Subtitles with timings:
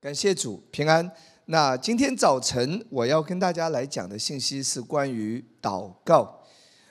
[0.00, 1.10] 感谢主平安。
[1.46, 6.40] 那今天早晨我要跟大家来讲的信息是关于祷告。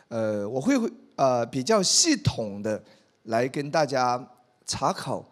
[0.10, 0.76] 呃，我会
[1.16, 2.84] 呃比较系统的
[3.24, 4.30] 来跟大家
[4.66, 5.24] 查考，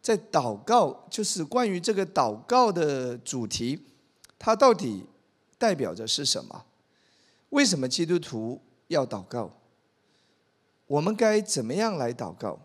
[0.00, 3.78] 在祷告就是关于这个祷告的主题，
[4.38, 5.04] 它到底
[5.58, 6.64] 代表着是什么？
[7.50, 9.50] 为什么基督徒要祷告？
[10.86, 12.58] 我们该怎么样来祷告？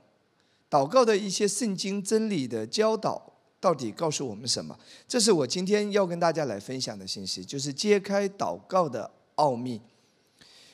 [0.70, 3.33] 祷告的一些圣经真理的教导。
[3.64, 4.78] 到底告诉我们什么？
[5.08, 9.80] 这是我今天要跟大家来分享的信息，就是揭开祷告的奥秘。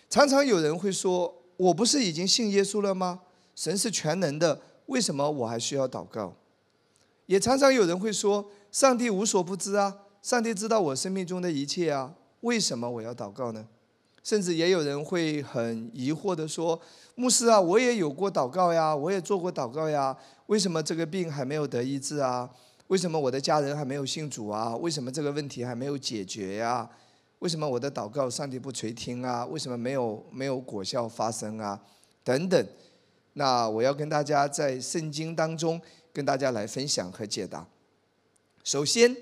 [0.09, 3.19] 常常有人会说：“我不是已经信耶稣了吗？
[3.55, 6.33] 神是全能的，为什么我还需要祷告？”
[7.27, 13.67] 也常常有人会说：“上帝无所不知啊，上帝知道我生命中的一切啊，为什么我要祷告呢？”
[14.23, 16.81] 甚至也有人会很疑惑地说
[17.13, 22.49] ：“牧师啊，我也有过祷告呀，我也做过祷告呀，为什么这个病还没有得医治啊？”
[22.89, 24.75] 为什么我的家人还没有信主啊？
[24.77, 26.89] 为什么这个问题还没有解决呀？
[27.37, 29.45] 为什么我的祷告上帝不垂听啊？
[29.45, 31.79] 为什么没有没有果效发生啊？
[32.23, 32.67] 等等。
[33.33, 35.79] 那我要跟大家在圣经当中
[36.11, 37.67] 跟大家来分享和解答。
[38.63, 39.15] 首先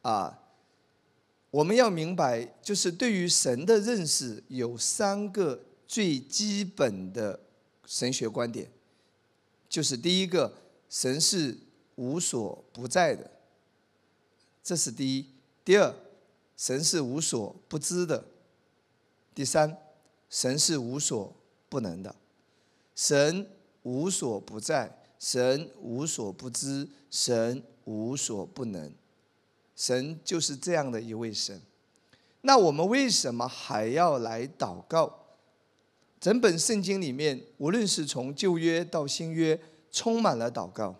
[0.00, 0.38] 啊，
[1.50, 7.38] 我们要明白，就是对于神的认识有三个最基本的
[7.84, 8.70] 神学观点，
[9.68, 10.54] 就是第一个，
[10.88, 11.58] 神是。
[12.02, 13.30] 无所不在的，
[14.60, 15.26] 这是第一；
[15.64, 15.94] 第二，
[16.56, 18.24] 神是无所不知的；
[19.32, 19.78] 第三，
[20.28, 21.32] 神是无所
[21.68, 22.16] 不能的。
[22.96, 23.48] 神
[23.84, 28.92] 无所不在，神无所不知，神无所不能。
[29.76, 31.62] 神就是这样的一位神。
[32.40, 35.20] 那我们为什么还要来祷告？
[36.20, 39.60] 整本圣经里面，无论是从旧约到新约，
[39.92, 40.96] 充满了祷告。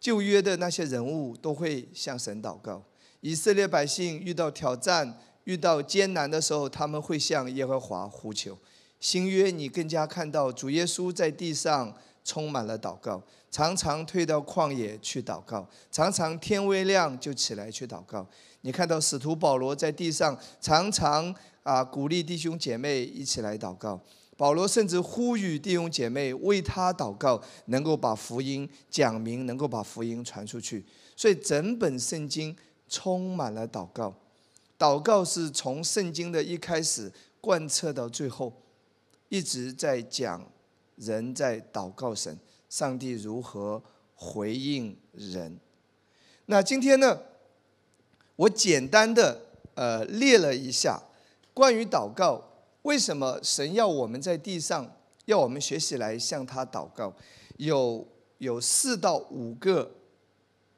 [0.00, 2.82] 旧约的那些人物都会向神祷告，
[3.20, 8.56] 以色列百姓遇到挑战、遇到艰难的时候，他们会向耶和华呼求。
[9.00, 18.26] 新约你更加看到主耶稣在地上充满了祷告，常常退到旷野去祷告，常常天未亮就起来去祷告。
[18.62, 24.00] 你看到使徒保罗在地上常常啊鼓励弟兄姐妹一起来祷告。
[24.38, 30.86] 保罗甚至呼吁弟兄姐妹为他祷告，能够把福音讲明，能够把福音传出去。
[31.16, 32.56] 所以整本圣经
[32.88, 34.14] 充满了祷告，
[34.78, 38.52] 祷告是从圣经的一开始贯彻到最后，
[39.28, 40.48] 一直在讲
[40.94, 42.38] 人在祷告神，
[42.68, 43.82] 上帝如何
[44.14, 45.58] 回应人。
[46.46, 47.20] 那今天呢，
[48.36, 49.40] 我简单的
[49.74, 51.02] 呃列了一下
[51.52, 52.44] 关于祷告。
[52.88, 54.90] 为什么神要我们在地上，
[55.26, 57.14] 要我们学习来向他祷告？
[57.58, 59.92] 有有四到五个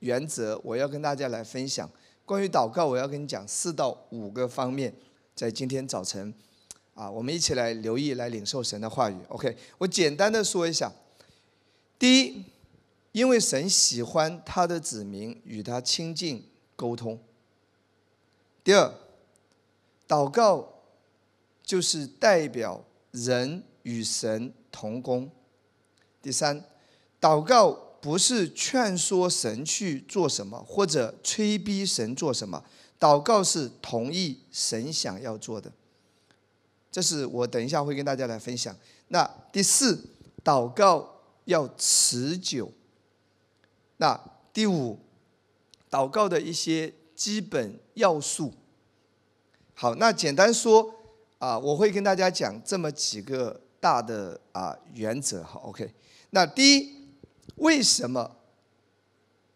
[0.00, 1.88] 原则，我要跟大家来分享。
[2.26, 4.92] 关于祷告，我要跟你讲四到五个方面，
[5.36, 6.34] 在今天早晨，
[6.94, 9.16] 啊，我们一起来留意，来领受神的话语。
[9.28, 10.92] OK，我简单的说一下。
[11.96, 12.44] 第一，
[13.12, 16.44] 因为神喜欢他的子民与他亲近
[16.74, 17.20] 沟通。
[18.64, 18.92] 第二，
[20.08, 20.79] 祷告。
[21.70, 25.30] 就是代表人与神同工。
[26.20, 26.64] 第三，
[27.20, 27.70] 祷告
[28.00, 32.64] 不是劝说神去做什么，或者催逼神做什么，
[32.98, 35.70] 祷告是同意神想要做的。
[36.90, 38.76] 这是我等一下会跟大家来分享。
[39.06, 40.10] 那第四，
[40.42, 42.72] 祷告要持久。
[43.98, 44.20] 那
[44.52, 44.98] 第五，
[45.88, 48.52] 祷告的一些基本要素。
[49.74, 50.96] 好，那简单说。
[51.40, 55.90] 啊，我会跟大家讲这么几个大的啊原则哈，OK。
[56.28, 57.08] 那第一，
[57.56, 58.36] 为什么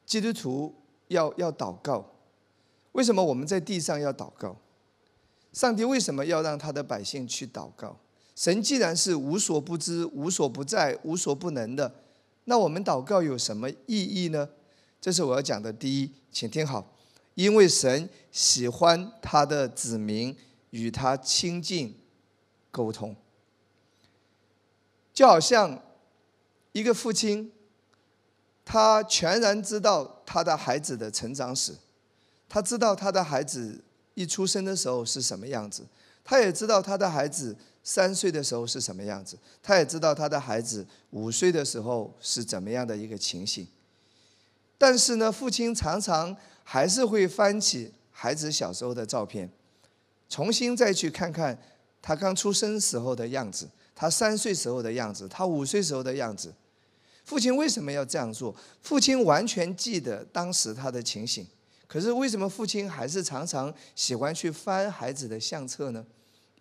[0.07, 0.75] 基督徒
[1.09, 2.11] 要要祷告？
[2.93, 4.57] 为什么我们在地上要祷告？
[5.53, 7.99] 上帝为什么要让他的百姓去祷告？
[8.35, 11.95] 神既然是无所不知、无所不在、无所不能的，
[12.45, 14.49] 那我们祷告有什么意义呢？
[15.03, 16.97] 这是我要讲的第一，请听好，
[17.35, 20.35] 因为神喜欢他的子民。
[20.75, 21.97] 与他亲近
[22.73, 23.15] 沟通，
[25.13, 25.81] 就好像
[26.73, 27.53] 一个父亲，
[28.65, 31.77] 他全然知道他的孩子的成长史，
[32.49, 33.85] 他知道他的孩子
[34.15, 35.87] 一出生的时候是什么样子，
[36.25, 43.65] 他也知道他的孩子三岁的时候是什么样子，他也知道他的孩子五岁的时候是怎么样的一个情形。
[44.77, 49.49] 但是呢，父亲常常还是会翻起孩子小时候的照片。
[50.29, 51.57] 重新再去看看
[52.01, 56.53] 他刚出生时候的样子，他三岁时候的样子，他五岁时候的样子。
[57.25, 58.55] 父亲为什么要这样做？
[58.83, 61.47] 父亲完全记得当时他的情形，
[61.87, 66.05] 可是为什么父亲还是常常喜欢去翻孩子的相册呢？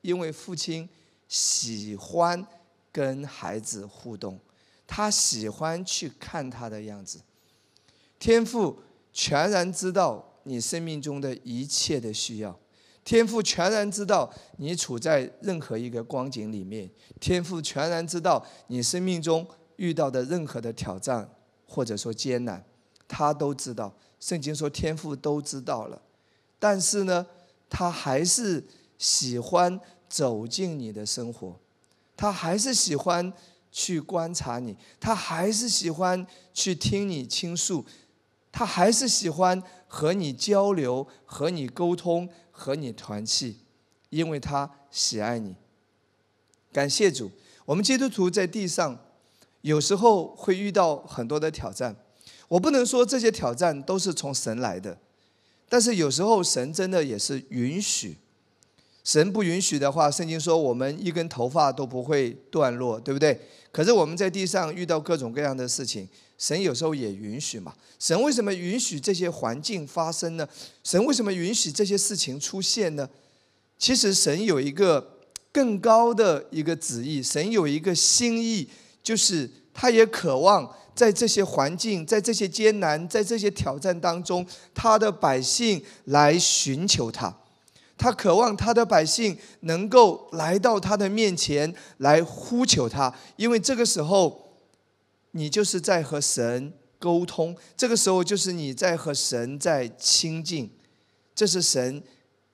[0.01, 0.88] 因为父亲
[1.27, 2.45] 喜欢
[2.92, 4.39] 跟孩子互动，
[4.88, 7.19] 他喜欢去看他的样子。
[8.18, 8.80] 天父
[9.12, 12.57] 全然知道你生命中的一切的需要，
[13.03, 16.89] 天父全然知道你处在任何一个光景里面，
[17.19, 19.45] 天父全然知道你生命中
[19.75, 21.29] 遇到的任何的挑战
[21.67, 22.63] 或者说艰难，
[23.07, 23.94] 他都知道。
[24.19, 26.01] 圣经说天父都知道了，
[26.57, 27.25] 但是呢，
[27.69, 28.63] 他还是
[28.97, 29.77] 喜欢
[30.07, 31.59] 走进你的生活，
[32.15, 33.33] 他还是喜欢
[33.69, 37.85] 去观察你，他还是喜欢去听你倾诉，
[38.49, 42.29] 他还是喜欢和你交流、和你沟通、
[42.63, 43.57] 和你团契，
[44.10, 45.54] 因为他喜爱你。
[46.71, 47.30] 感谢主，
[47.65, 48.98] 我们基督徒在地上
[49.63, 51.94] 有时候会遇到很多的挑战。
[52.48, 54.98] 我不能说这些挑战都是从神来的，
[55.68, 58.15] 但是有时候神真的也是允许。
[59.03, 63.38] 神不允许的话，圣经说我们一根头发都不会断落，对不对？
[63.71, 66.07] 可是我们在地上遇到各种各样的事情，
[66.38, 67.73] 神有时候也允许嘛。
[68.00, 70.47] 神为什么允许这些环境发生呢？
[70.83, 73.09] 神为什么允许这些事情出现呢？
[73.77, 75.19] 其实神有一个
[75.51, 78.69] 更高的一个旨意，神有一个心意，
[79.01, 80.73] 就是他也渴望。
[80.95, 84.45] 在这些环境，在这些艰难，在这些挑战当中，
[84.75, 87.35] 他的百姓来寻求他，
[87.98, 94.57] 他渴望他的百姓能够来到他的面前来呼求他，因为这个时候，
[95.31, 100.72] 你就是在和神沟通，这个时候就是你在和神在亲近，
[101.36, 102.01] 这是神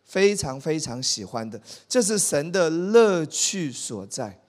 [0.03, 4.39] 非常非常喜欢的，这是神的乐趣所在。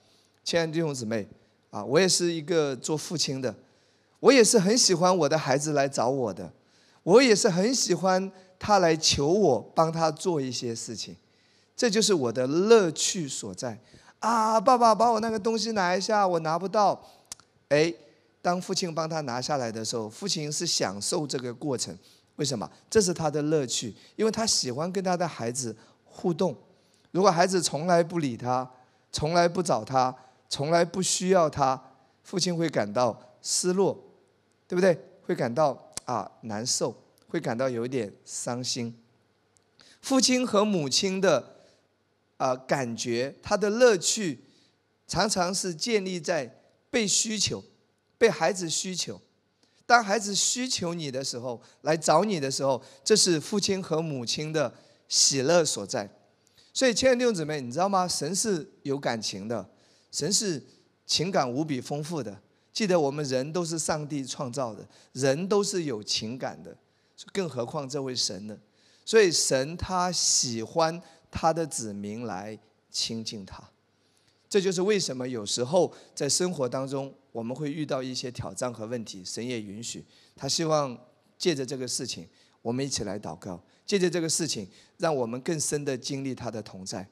[0.43, 1.27] 亲爱的弟兄姊妹
[1.69, 3.55] 啊，我也是一个做父亲的。
[4.19, 6.53] 我也是很喜欢我的孩子来找我的，
[7.01, 8.31] 我也是很喜欢
[8.63, 11.15] 他来求我帮他做一些事情，
[11.75, 13.75] 这就是我的乐趣所在。
[14.19, 17.01] 啊，爸爸把我那个东西拿一下，我拿不到。
[17.69, 17.91] 哎，
[18.39, 21.97] 当父亲帮他拿下来的时候，父亲是享受这个过程。
[22.35, 22.69] 为什么？
[22.87, 25.75] 这是他的乐趣，因为他喜欢跟他的孩子
[26.05, 26.55] 互动。
[27.09, 28.69] 如果孩子从来不理他，
[29.11, 30.15] 从来不找他，
[30.47, 31.81] 从来不需要他，
[32.23, 33.97] 父亲会感到失落。
[34.67, 34.97] 对不对？
[35.25, 36.95] 会感到啊难受，
[37.31, 38.93] 会感到有点伤心。
[40.01, 41.55] 父亲和母亲的
[42.35, 44.43] 啊感觉，他的乐趣，
[45.07, 47.63] 常常是建立在被需求、
[48.17, 49.21] 被孩子需求。
[49.85, 54.73] 当孩子需求你的时候，来找你的时候，这是父亲和母亲的
[55.07, 56.09] 喜乐所在。
[56.73, 58.05] 所以，亲爱的弟兄姊妹，你知道吗？
[58.05, 59.69] 神是有感情的，
[60.11, 60.61] 神是
[61.05, 62.37] 情感无比丰富的。
[62.73, 66.75] 记得我们人都是上帝创造的，人都是有情感的，
[67.31, 68.57] 更何况这位神呢？
[69.03, 72.57] 所以神他喜欢他的子民来
[72.89, 73.63] 亲近他，
[74.49, 80.97] 这就是为什么有时候在生活当中我们会遇到一些挑战和问题，神也允许，他希望
[81.37, 82.27] 借着这个事情，
[82.61, 87.07] 我们一起来祷告，借着这个事情，让我们更深的经历他的同在，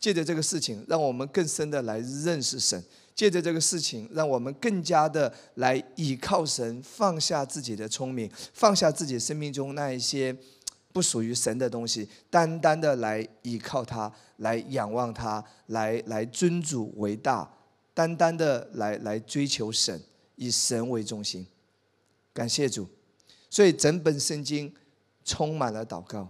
[0.00, 2.82] 借着这个事情，让我们更深的来认识神。
[3.14, 10.36] 借着这个事情，让我们更加的来倚靠神，放下自己的聪明，放下自己生命中那一些
[10.92, 17.48] 不属于神的东西，单单的来倚靠他，来仰望他，来来尊主为大，
[17.94, 20.02] 单单的来来追求神，
[20.34, 21.46] 以神为中心。
[22.32, 22.88] 感谢主，
[23.48, 24.74] 所以整本圣经
[25.24, 26.28] 充满了祷告，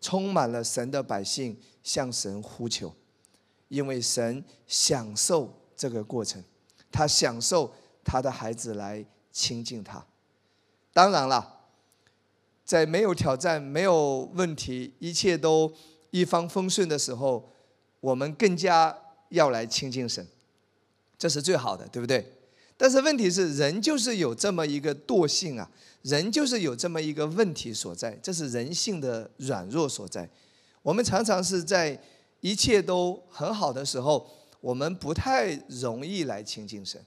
[0.00, 2.94] 充满了神的百姓向神呼求，
[3.66, 5.58] 因为神享受。
[5.76, 6.42] 这个过程，
[6.90, 7.72] 他享受
[8.04, 10.04] 他的孩子来亲近他。
[10.92, 11.60] 当然了，
[12.64, 15.72] 在没有挑战、没有问题、一切都
[16.10, 17.50] 一帆风顺的时候，
[18.00, 18.96] 我们更加
[19.30, 20.26] 要来亲近神，
[21.16, 22.32] 这是最好的，对不对？
[22.76, 25.70] 但是问题是，人就是有这么一个惰性啊，
[26.02, 30.28] 人就是有这么一个问题所在，这是人性的软弱所在。
[30.82, 31.98] 我们常常是在
[32.40, 34.28] 一切都很好的时候。
[34.62, 37.04] 我们不太容易来亲近神，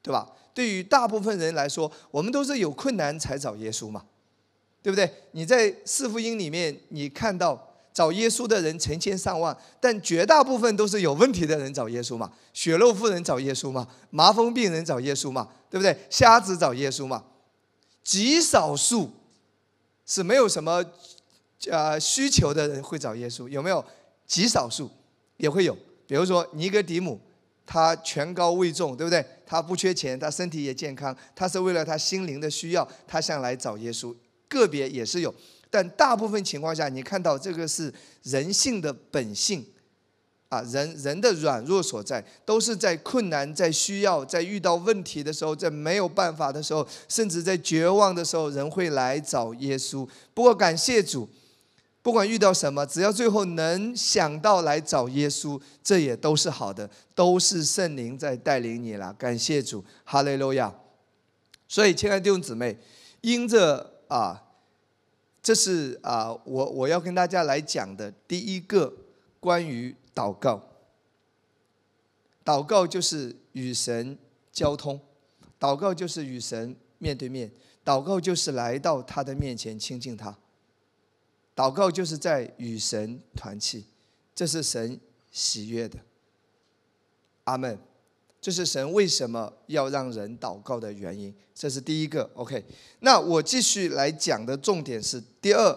[0.00, 0.30] 对吧？
[0.54, 4.04] 对于大部分人来说，我们都是有困难才找耶稣嘛，
[4.80, 5.10] 对不对？
[5.32, 12.30] 你在四福音里面，你看到找耶稣的人成千上万，但绝大部分都是有问题的人找耶稣嘛。
[12.52, 15.98] 血肉妇人找耶稣嘛，麻风病人找耶稣嘛，对不对？
[16.10, 17.24] 瞎子找耶稣嘛，
[18.04, 19.10] 极少数
[20.04, 20.84] 是没有什么
[21.70, 23.84] 呃需求的人会找耶稣，有没有？
[24.26, 24.90] 极少数
[25.38, 25.76] 也会有。
[26.06, 27.20] 比如说尼格迪姆，
[27.64, 29.24] 他权高位重，对不对？
[29.44, 34.14] 他不缺钱，他身体也健康，他是为了他心灵的需要，他想来找耶稣。
[34.48, 35.34] 个别也是有，
[35.68, 39.64] 但大部分情况下，你看到这个是人性的本性。
[40.48, 50.08] 啊，人人的软弱所在，都是在困难、在需要、在遇到问题的时候，在没有办法的时候，甚至在绝望的时候，人会来找耶稣。
[50.32, 51.28] 不过感谢主，
[52.06, 59.12] 不管遇到什么，只要最后能想到来找耶稣，这也都是好的，都是圣灵在带领你了。
[59.14, 60.72] 感谢主，哈利路亚。
[61.66, 62.78] 所以，亲爱的弟兄姊妹，
[63.22, 64.40] 因着啊，
[65.42, 68.94] 这是啊，我我要跟大家来讲的第一个
[69.40, 69.92] 关于。
[70.14, 70.62] 祷告，
[72.44, 74.16] 祷告就是与神
[74.52, 75.00] 交通，
[75.58, 77.50] 祷告就是与神面对面，
[77.84, 80.38] 祷告就是来到他的面前亲近他，
[81.56, 83.86] 祷告就是在与神团契，
[84.34, 85.00] 这是神
[85.32, 85.98] 喜悦的。
[87.44, 87.76] 阿门。
[88.40, 92.30] 这是神为什么要让人祷告的原因，这是第一个。
[92.34, 92.64] OK，
[93.00, 95.76] 那我继续来讲的重点是第二，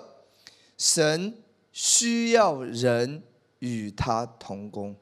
[0.78, 3.24] 神需要人。
[3.60, 4.96] 与他同工，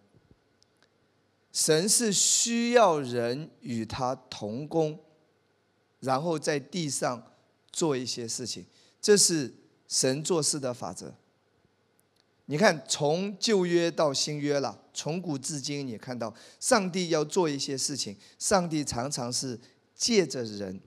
[1.53, 4.99] 神是需要人与他同工，
[5.99, 7.23] 然后在地上
[7.71, 8.65] 做一些事情，
[8.99, 9.53] 这是
[9.87, 11.13] 神做事的法则。
[12.49, 19.59] 你看，从旧约到新约了，从古至今，你看到上帝要做一些事情，上帝常常是
[19.93, 20.79] 借着人。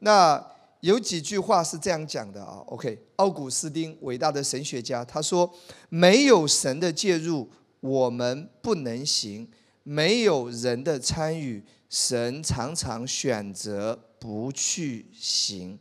[0.00, 0.44] 那
[0.80, 5.50] 有几句话是这样讲的啊？OK，奥古斯丁伟大的神学家他说
[5.88, 7.48] ：“没有神的介入，
[7.80, 9.46] 我们不能行；
[9.84, 15.78] 没有人的参与，神常常选择不去行。”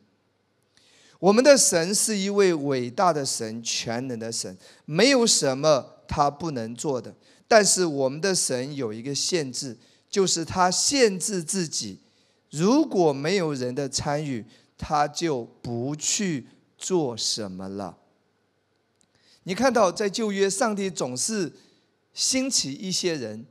[1.21, 7.15] 我们的神是一位伟大的神，全能的神，没有什么他不能做的。
[7.47, 9.77] 但是我们的神有一个限制，
[10.09, 11.99] 就是他限制自己，
[12.49, 14.43] 如果没有人的参与。
[14.83, 17.95] 他就不去做什么了。
[19.43, 21.53] 你看到在旧约，上帝总是
[22.15, 23.45] 兴起一些人，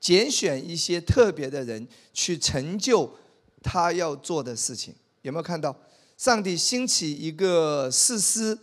[0.00, 3.14] 拣选一些特别的人去成就
[3.62, 4.94] 他要做的事情。
[5.20, 5.76] 有没有看到？
[6.16, 8.58] 上帝兴起一个士师，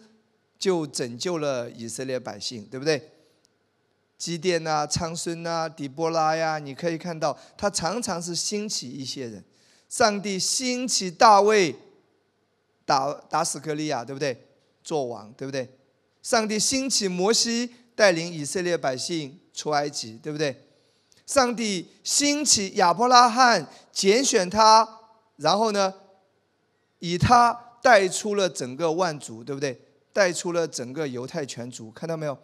[0.57, 3.11] 就拯救了以色列百姓，对不对？
[4.17, 9.43] 基甸呐、昌孙呐、底波拉呀，你可以看到，他常常是兴起一些人。
[9.89, 11.75] 上帝兴起大卫。
[12.83, 14.35] 打打死克利亚，对不对？
[14.83, 15.69] 做王，对不对？
[16.21, 20.67] 上帝兴起摩西，带领以色列百姓出埃及，对不对？
[21.25, 24.99] 上帝兴起亚伯拉罕，拣选他，
[25.37, 25.93] 然后呢，
[27.01, 27.53] 以他
[27.83, 29.79] 带出了整个万族，对不对？
[30.11, 32.35] 带出了整个犹太全族，看到没有？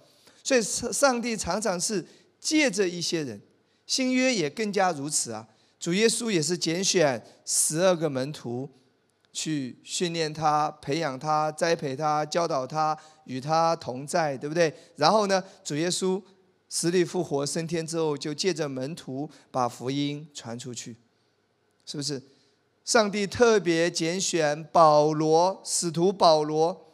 [0.44, 2.06] 所以上帝常常是
[2.40, 3.42] 借着一些人，
[3.86, 5.48] 新约也更加如此啊。
[5.80, 8.70] 主耶稣也是拣选十二个门徒。
[9.34, 14.74] 去训练他、培养他、栽培他、教导他，与他同在，对不对？
[14.96, 16.20] 然后呢，主耶稣
[16.68, 20.96] 死里复活、升天之后，就借着门徒把福音传出去，
[21.86, 22.20] 是不是？
[22.88, 26.86] 上帝特别拣选保罗，使徒保罗，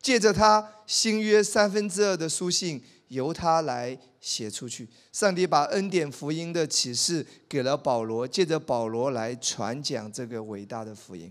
[0.00, 4.88] 借着他新约三分之二的书信由他来写出去。
[5.12, 11.30] 上帝把恩典福音的启示给了保罗，借着保罗来传讲这个伟大的福音。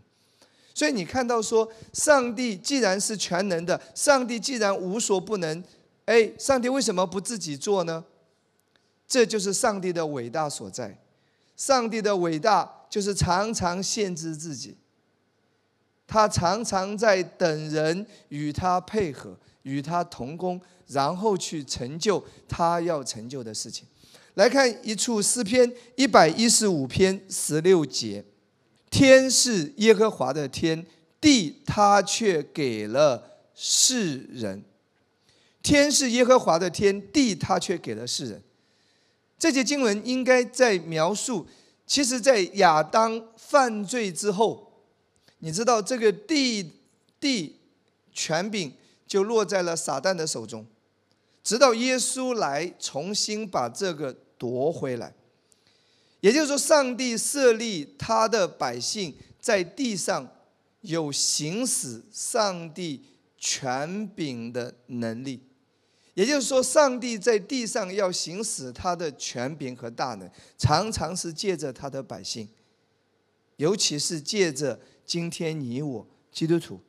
[0.76, 5.64] 所以你看到说，上帝既然是全能的，上帝既然无所不能，
[6.06, 8.06] 哎，上帝为什么不自己做呢？
[9.08, 11.00] 这就是上帝的伟大所在。
[11.56, 14.78] 上帝的伟大就是常常限制自己，
[16.06, 23.88] 他常常在等人与他配合，与他同工，然后去成就他要成就的事情。
[24.36, 28.24] 来看一处诗篇一百一十五篇十六节。
[28.92, 30.86] 天是耶和华的天，
[31.20, 34.64] 地他却给了世人。
[35.64, 38.44] 天是耶和华的天，地他却给了世人。
[39.40, 41.48] 这节经文应该在描述，
[41.86, 44.72] 其实，在亚当犯罪之后，
[45.40, 46.72] 你知道这个地
[47.20, 47.60] 地
[48.12, 48.74] 权柄
[49.06, 50.66] 就落在了撒旦的手中，
[51.44, 55.14] 直到耶稣来重新把这个夺回来。
[56.22, 60.28] 也就是说，上帝设立他的百姓在地上
[60.82, 63.04] 有行使上帝
[63.38, 65.42] 权柄的能力。
[66.14, 72.48] 也就是说，上帝在地上要行使他的权柄和大能，常常是借着他的百姓，
[73.58, 76.80] 尤其是借着今天你我基督徒，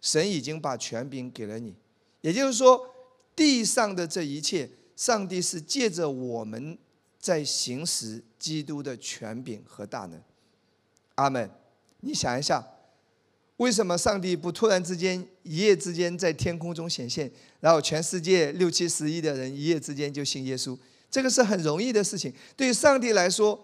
[0.00, 1.74] 神已经把权柄给了你。
[2.20, 2.88] 也就是说，
[3.36, 6.78] 地上的这一切，上帝是借着我们。
[7.22, 10.20] 在行使基督的权柄和大能，
[11.14, 11.48] 阿门。
[12.00, 12.66] 你想一下，
[13.58, 17.30] 为什么上帝不突然之间一夜之间在天空中显现，
[17.60, 20.76] 然后全世界六七十亿的人一夜之间就信耶稣？
[21.10, 23.58] 这个是很容易的事情，对于上帝来说，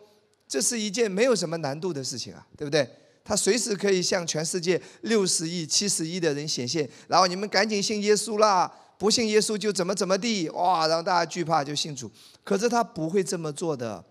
[0.47, 2.89] 这是一件没有什么难度的事情啊，对不对？
[3.25, 12.11] 他随时可以向全世界六十亿、七十亿的人显现，然后你们赶紧信耶稣啦，不信耶稣就怎么怎么地，哇，让大家惧怕就信主。
[12.45, 14.05] 可是他不会这么做的，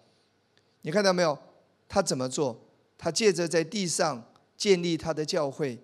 [0.81, 1.37] 你看到没有？
[1.87, 2.59] 他怎么做？
[2.97, 4.25] 他借着在地上。
[4.57, 5.79] 建立他的教会，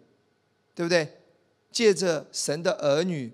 [0.74, 1.20] 对不对？
[1.72, 3.32] 借着神的儿女，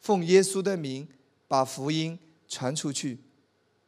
[0.00, 1.08] 奉耶稣的名，
[1.48, 2.18] 把福音
[2.48, 3.18] 传出去。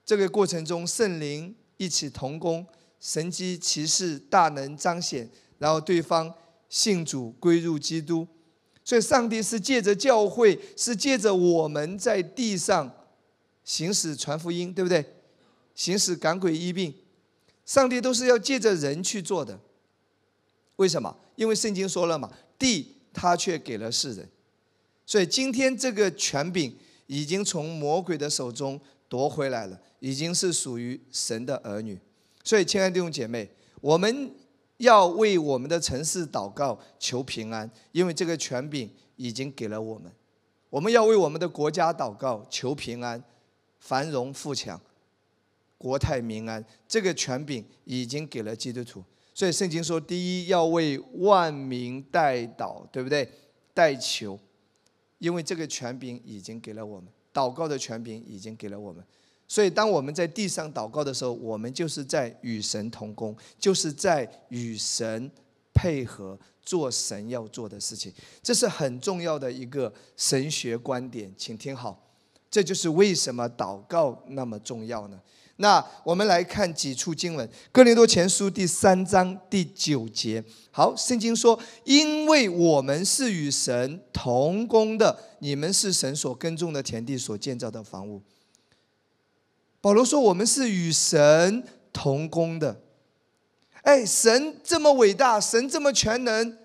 [0.05, 2.67] 这个过程中，圣灵一起同工，
[2.99, 6.33] 神机骑士大能彰显，然后对方
[6.69, 8.27] 信主归入基督。
[8.85, 12.91] 所以，上帝是借着教会，是借着我们在地上
[13.63, 15.05] 行使传福音，对不对？
[15.75, 16.95] 行使赶鬼医病，
[17.67, 19.61] 上帝都是要借着人去做的。
[20.79, 21.15] 为什么？
[21.37, 24.29] 因为圣经说了嘛，地他却给了世人，
[25.05, 31.99] 所以今天这个权柄已经从魔鬼的手中夺回来了，已经是属于神的儿女。
[32.45, 33.49] 所以，亲爱的弟兄姐妹，
[33.81, 34.31] 我们
[34.77, 40.11] 要为我们的城市祷告求平安，因为这个权柄已经给了我们；
[40.71, 43.23] 我们要为我们的国家祷告求平安、
[43.81, 44.81] 繁荣富强、
[45.77, 49.03] 国泰民安，这个权柄已经给了基督徒。
[49.39, 53.31] 所以圣经说，第一要为万民代祷，对不对？
[53.73, 54.37] 代求，
[55.19, 59.01] 因为这个权柄已经给了我们，祷告的权柄已经给了我们。
[59.47, 65.31] 所以当我们在地上祷告的时候，我们就是在与神同工，就是在与神
[65.73, 68.13] 配合做神要做的事情。
[68.43, 72.05] 这是很重要的一个神学观点，请听好，
[72.51, 75.21] 这就是为什么祷告那么重要呢？
[75.61, 80.43] 那我们来看几处经文，《哥林多前书》第三章第九节。
[80.71, 88.23] 好，圣经说：“因为我们是与神同工的，你们是神所耕种的田地，所建造的房屋。”
[89.83, 92.81] 保罗说：“我们是与神同工的。”
[93.83, 96.57] 哎，神这么伟大，神这么全能，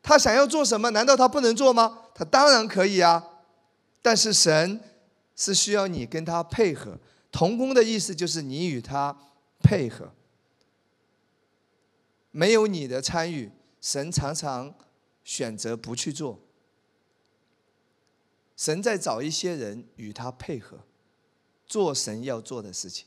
[0.00, 0.90] 他想要做什么？
[0.90, 1.98] 难道他不能做吗？
[2.14, 3.24] 他当然可以啊。
[4.00, 4.80] 但是神
[5.34, 6.96] 是需要你跟他配合。
[7.32, 9.16] 同工的意思就是你与他
[9.60, 10.12] 配合，
[12.30, 14.74] 没有你的参与，神常常
[15.24, 16.38] 选择不去做。
[18.54, 20.78] 神在找一些人与他配合，
[21.66, 23.06] 做神要做的事情。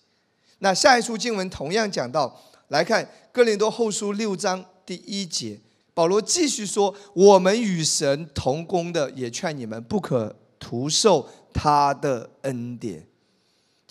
[0.59, 5.61] 那下一处经文同样讲到，来看哥林多后书六章第一节，
[5.93, 13.07] 保罗继续说：“我们与神同工的，也劝你们不可徒受他的恩典。”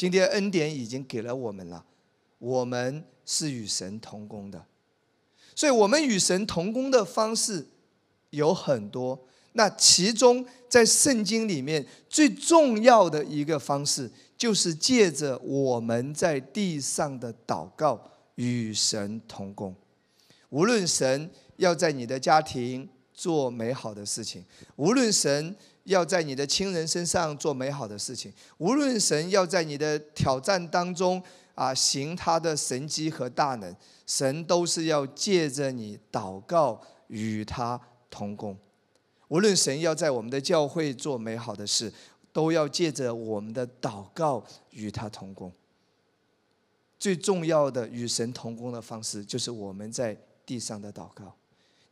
[0.05, 1.83] 今天恩典已经给了我们了，
[2.38, 4.62] 我们是与神同工的，
[5.57, 7.67] 所以我们与神同工的方式
[8.29, 9.19] 有很多。
[9.53, 17.99] 那其中在圣经里面最重要的一个方式，就是借着我们在地上的祷告
[18.35, 19.75] 与神同工。
[20.51, 24.45] 无论神要在你的家庭做美好的事情，
[24.77, 25.57] 无论神。
[25.85, 31.23] 要在你的亲人身上做美好的事情，无论神要在你的挑战当中
[31.55, 33.75] 啊行他的神迹和大能，
[34.07, 38.57] 神都是要借着你祷告与他同工。
[39.29, 41.92] 无论神要在我们的教会做美好的事，
[42.33, 45.53] 都要借着我们的祷告与他同工。
[46.99, 50.16] 最重要的与神同工的方式，就是我们在
[50.47, 51.35] 地上的祷告。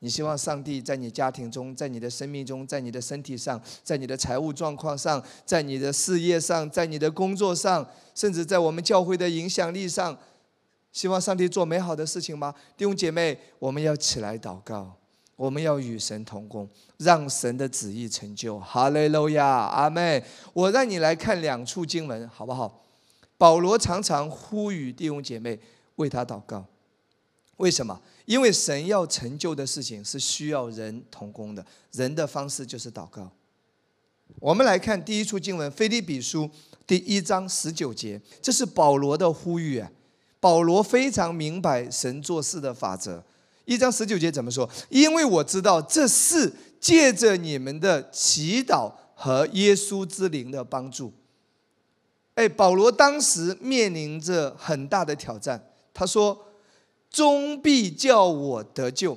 [0.05, 10.19] 你希望上帝在你家庭中，在你的生命中，在你的身体上，在你的财务状况上，在你的事业上，在你的工作上，甚至在我们教会的影响力上，
[10.91, 12.53] 希望上帝做美好的事情吗？
[12.77, 14.93] 弟兄姐妹，我们要起来祷告，
[15.37, 18.59] 我们要与神同工，让神的旨意成就。
[18.59, 22.83] 哈利路亚，阿妹，我让你来看两处经文，好不好？
[23.39, 25.61] 保罗常常呼吁弟兄姐妹
[25.97, 26.65] 为他祷告，
[27.59, 28.01] 为什么？
[28.25, 33.31] 因为神要成就的事情是需要人同工的，人的方式就是祷告。
[34.39, 36.45] 我们来看第一处经文《腓立比书》
[36.87, 39.85] 第一章十九节，这是保罗的呼吁。
[40.41, 43.23] 保罗非常明白神做事的法则。
[43.65, 44.69] 一章十九节怎么说？
[44.89, 51.13] 因为我知道这事借着你们的祈祷和耶稣之灵的帮助。
[52.35, 56.47] 哎，保罗当时面临着很大的挑战，他说。
[57.13, 59.17] 终必叫我得救。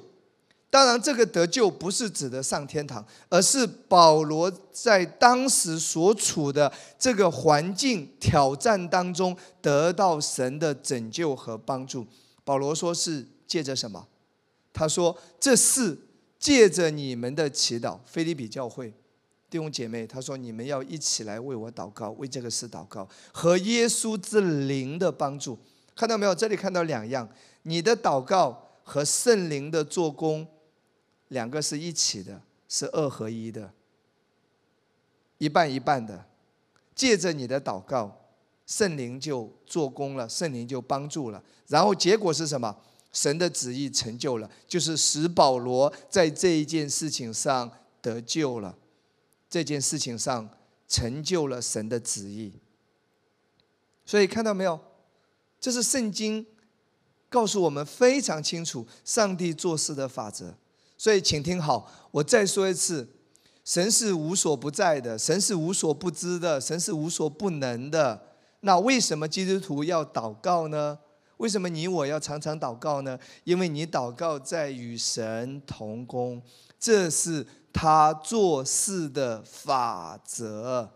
[0.69, 12.05] 当然，这个得救不是指的上天堂，而是保罗在当时所处的这个环境挑战当中得到神的拯救和帮助。
[12.43, 14.05] 保罗说是借着什么？
[14.73, 15.97] 他说这是
[16.37, 18.93] 借着你们的祈祷，菲利比教会
[19.49, 25.57] 弟兄姐妹，他说你们要一起来为我祷告，为这个事祷告，和耶稣之灵的帮助。
[25.95, 26.35] 看到没有？
[26.35, 27.25] 这里看到两样，
[27.67, 30.47] 你的祷告和圣灵的做工，
[31.29, 33.73] 两个是一起的，是二合一的，
[35.39, 36.25] 一半一半的。
[36.93, 38.29] 借着你的祷告，
[38.67, 41.43] 圣灵就做工了，圣灵就帮助了。
[41.67, 42.77] 然后结果是什么？
[43.11, 48.77] 神的旨意成就了，就是使保罗在这一件事情上得救了，
[49.49, 50.49] 这件事情上
[50.87, 52.53] 成就了神的旨意。
[54.05, 54.79] 所以看到没有？
[55.59, 56.45] 这是圣经
[57.35, 60.55] 告诉我们非常清楚上帝做事的法则。
[60.97, 63.05] 所以请听好，我再说一次：
[63.65, 68.21] 神是无所不在的，神是无所不知的，神是无所不能的。
[68.61, 70.97] 那为什么基督徒要祷告呢？
[71.35, 73.19] 为什么你我要常常祷告呢？
[73.43, 76.41] 因为你祷告在与神同工，
[76.79, 80.89] 这是他做事的法则。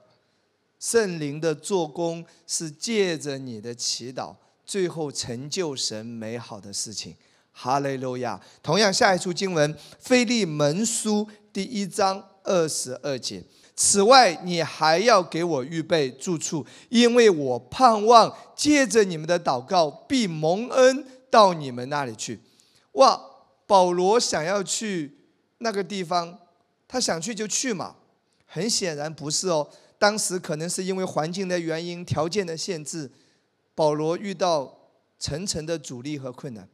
[0.80, 4.34] 圣灵的做工是借着你的祈祷，
[4.70, 7.16] 最后成就神美好的事情。
[7.52, 8.40] 哈利路亚。
[8.62, 13.44] 同样，下一处经文，《腓利门书》第一章二十二节。
[13.76, 22.40] 此外，你还要给我预备住处，因为我盼望借着你们的祷告，必蒙恩到你们那里去。
[22.92, 23.20] 哇，
[23.66, 25.18] 保罗想要去
[25.58, 26.38] 那个地方，
[26.88, 27.96] 他想去就去嘛。
[28.46, 33.10] 很显然不是哦，当时可能是因为环境的原因、条件的限制，
[33.80, 34.78] 保罗遇到
[35.18, 36.68] 层层的阻力和困难。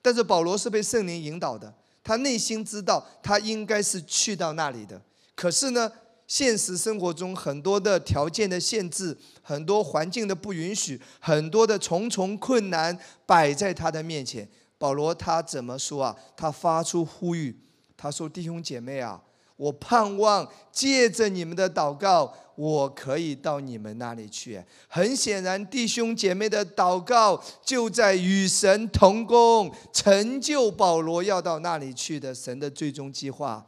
[0.00, 5.02] 但是保罗是被圣灵引导的，他内心知道他应该是去到那里的。
[5.34, 5.92] 可是呢？
[6.26, 14.46] 现实生活中很多的条件的限制，很多环境的不允许，很多的重重困难摆在他的面前。
[14.76, 16.16] 保罗他怎么说啊？
[16.36, 17.58] 他发出呼吁，
[17.96, 19.22] 他说：“弟兄姐妹啊，
[19.56, 33.64] 我盼望借着你们的祷告，我可以到你们那里去。”很显然，弟兄姐妹的祷告就在与神同工，成就保罗要到那里去的神的最终计划。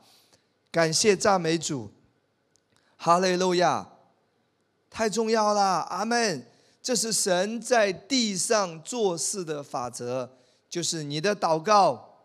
[0.73, 1.91] 感谢赞美主。
[2.97, 3.89] 哈利路亚，
[4.91, 6.45] 太重要了，阿门。
[6.83, 10.29] 这是神在地上做事的法则，
[10.69, 12.25] 就是你的祷告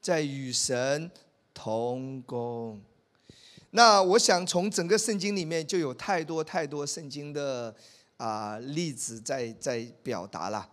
[0.00, 1.10] 在与神
[1.52, 2.80] 同工。
[3.76, 7.74] 那我想从整个圣经里面就有太多太多圣经的
[8.16, 10.68] 啊例子在在表达了。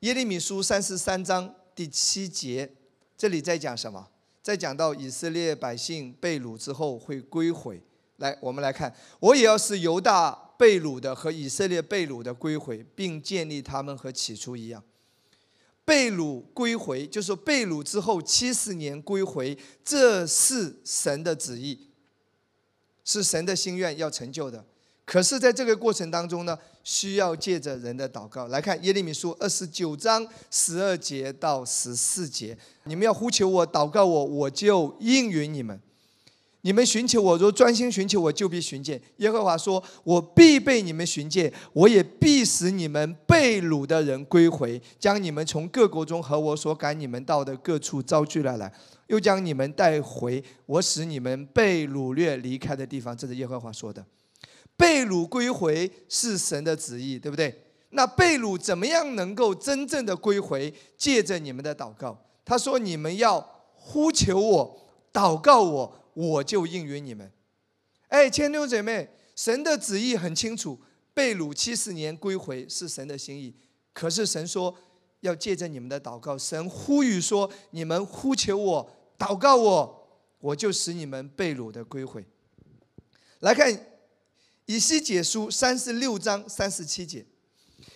[0.00, 2.70] 耶利米书三十三章第七节，
[3.18, 4.08] 这里在讲什么？
[4.40, 7.82] 在讲到以色列百姓被掳之后会归回。
[8.18, 14.80] 来，我们来看，我也要是犹大被掳的和以色列被掳的归回，并建立他们和起初一样。
[15.84, 21.88] 被掳归回，就是被掳之后七十年归回，这是神的旨意，
[23.04, 24.64] 是神的心愿要成就的。
[25.04, 35.78] 可是，在这个过程当中呢，需要借着人的祷告来看耶利米书二十九章十二节到十四节，你们要呼求我，祷告我，我就应允你们。
[36.62, 38.98] 你们寻求我，若专心寻求我，就必寻见。
[39.18, 48.72] 耶和华说：“我必被你们寻见，我也必使你们被掳的人归回，将你们从各国中和我所赶你们到的各处招聚了来，
[49.06, 54.04] 又将你们带回我使你们被掳掠离开的地方。”这是耶和华说的。
[54.76, 57.62] 被掳归回是神的旨意，对不对？
[57.90, 60.72] 那被掳怎么样能够真正的归回？
[60.96, 62.18] 借着你们的祷告。
[62.44, 63.40] 他说：“你们要
[63.72, 67.28] 呼求我，祷告我。”我就应允你们，
[68.06, 70.80] 哎，千弟兄姐妹，神的旨意很清楚，
[71.12, 73.52] 被掳七十年归回是神的心意。
[73.92, 74.72] 可是神说
[75.24, 80.06] 要借着你们的祷告，神呼吁说：你们呼求我，祷告我，
[80.38, 82.26] 我就使你们被掳的归回。
[83.40, 83.86] 来看
[84.66, 87.24] 以西结书三十六章三十七节，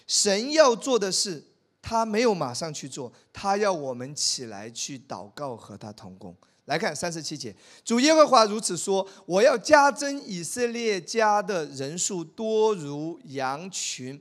[0.07, 1.45] 神要做的事，
[1.83, 6.35] 他没有马上去做，他要我们起来去祷告和他同工。
[6.65, 14.19] 来看三十七节，主耶和华如此说：“我要加增以色列家的人数，多如羊群。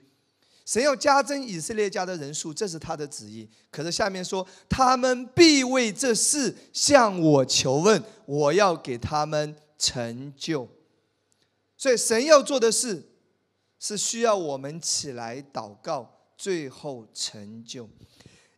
[0.67, 3.47] 神要加增以色列家的人数，这是他的旨意。
[3.71, 10.67] 可是下面说，他们必为这事向我求问，我要给他们成就。
[11.77, 13.01] 所以神要做的事，
[13.79, 16.05] 是需要我们起来祷告，
[16.37, 17.87] 最后成就。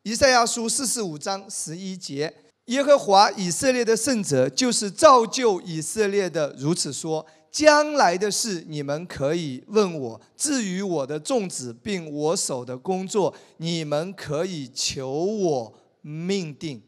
[0.02, 2.34] 以赛亚书四十五章十一节。”
[2.70, 16.82] 耶和华以色列的圣者，就是造就以色列的，如此说：将来的事，你们可以问我；至于我的众子并我手的工作，你们可以求我命定。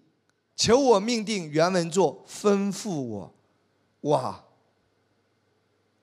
[0.55, 1.49] 求我命定。
[1.49, 3.35] 原文作吩咐我，
[4.01, 4.45] 哇！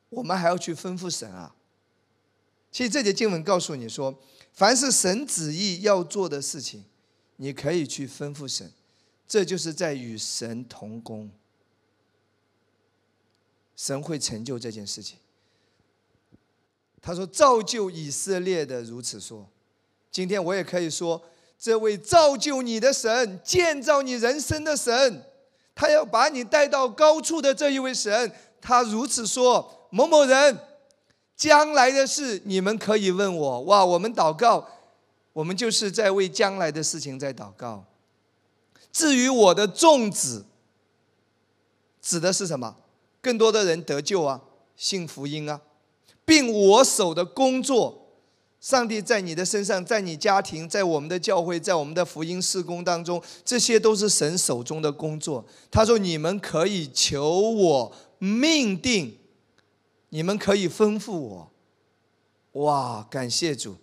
[0.09, 1.55] 我们还要去吩咐神啊。
[2.73, 4.19] 其实这节经文告诉你说，
[4.53, 6.85] 凡是神旨意要做的事情，
[7.37, 8.73] 你可以去吩咐神，
[9.29, 11.31] 这就是在与神同工。
[13.79, 15.17] 神会成就这件事情。
[17.01, 19.49] 他说：“造就以色列的如此说。”
[20.11, 21.23] 今天我也可以说，
[21.57, 25.23] 这位造就你的神、建造你人生的神，
[25.77, 30.59] 他要把你带到高处的这一位神，他如此说：“某某人，
[31.37, 34.69] 将来的事你们可以问我。”哇，我们祷告，
[35.33, 37.85] 我们就是在为将来的事情在祷告。
[38.91, 40.45] 至于我的众子，
[42.03, 42.77] 指的是什么？
[43.29, 44.41] 更多的人得救啊，
[44.75, 45.61] 信福音啊，
[46.25, 48.09] 并我手的工作，
[48.59, 55.45] 上帝在你的身上，在你家庭，在我们的教会，在我们的福音事工当中，这些都是神手中的工作。
[55.71, 59.19] 他说：“你们可以求我命定，
[60.09, 61.51] 你们可以吩咐我。”
[62.65, 63.77] 哇，感谢主！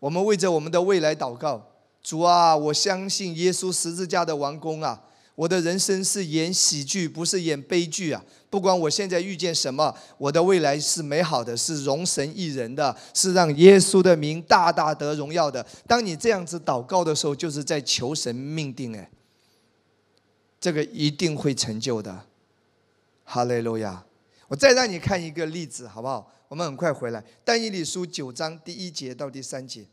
[0.00, 1.64] 我们为着我们的未来祷告，
[2.02, 5.04] 主啊，我相信耶稣十字架的完工啊。
[5.38, 8.20] 我的人生是演喜剧，不是演悲剧啊！
[8.50, 15.64] 不管我现在遇见什么，我的未来是美好的，是容神一人的，是让耶稣的名大大得荣耀的。
[15.86, 19.08] 当你这样子祷告的时候，就是在求神命定，哎，
[20.58, 22.24] 这个一定会成就的。
[23.22, 24.04] 哈利路亚！
[24.48, 26.28] 我再让你看一个例子，好不好？
[26.48, 27.24] 我们很快回来。
[27.44, 29.86] 但以理书九章第一节到第三节，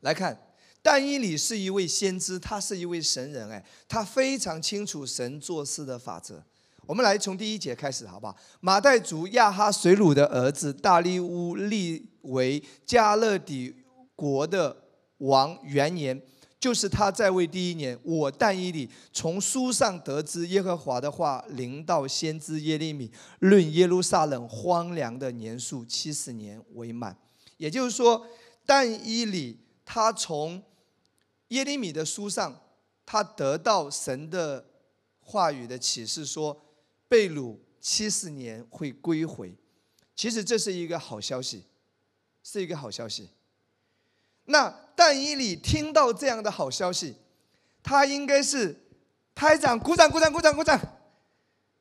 [0.00, 0.40] 来看。
[0.82, 6.42] 但以理是一位先知，他是一位神人，哎，他非常清楚神做事的法则。
[6.84, 8.36] 我们来从第一节开始，好不好？
[8.60, 13.72] 马代族亚哈水鲁的儿子大利乌立为加勒底
[14.16, 14.76] 国的
[15.18, 16.20] 王元年，
[16.58, 17.96] 就是他在位第一年。
[18.02, 27.16] 我但以理从书上得知耶和华的话临到先知耶利米，论耶路撒冷荒凉的年数七十年为满。
[27.56, 28.26] 也就是说，
[28.66, 30.60] 但以理他从
[31.52, 32.60] 耶利米的书上，
[33.04, 34.64] 他得到神的
[35.20, 36.64] 话语的启示，说
[37.08, 39.54] 贝鲁七十年会归回。
[40.16, 41.66] 其实这是一个好消息，
[42.42, 43.28] 是一个好消息。
[44.46, 47.16] 那但以理听到这样的好消息，
[47.82, 48.74] 他应该是
[49.34, 50.80] 拍掌、鼓掌、鼓掌、鼓掌、鼓掌，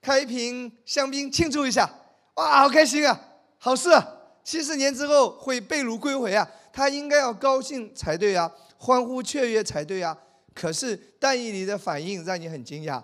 [0.01, 1.89] 开一瓶香槟庆祝一下。
[2.35, 3.19] 哇，好开心啊！
[3.57, 4.17] 好事啊！
[4.43, 6.49] 七十年之后会被掳归回啊！
[6.73, 8.51] 他应该要高兴才对啊！
[8.83, 10.17] 欢呼雀跃才对啊！
[10.55, 12.99] 可是但以理的反应让你很惊讶。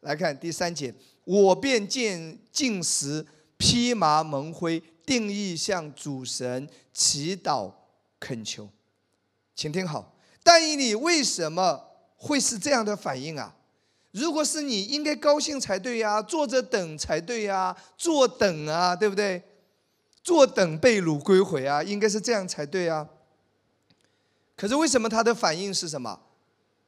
[0.00, 7.72] 来看第三节，我便见进食，披麻蒙灰，定义向主神祈祷
[8.20, 8.68] 恳求。
[9.54, 11.82] 请听好，但以理为什么
[12.14, 13.56] 会是这样的反应啊？
[14.10, 19.42] 如果是你，应该高兴才对呀，坐着等才对呀，坐等啊，对不对？
[20.22, 23.08] 坐等被掳归回啊，应该是这样才对啊。
[24.62, 26.16] 可是为什么他的反应是什么？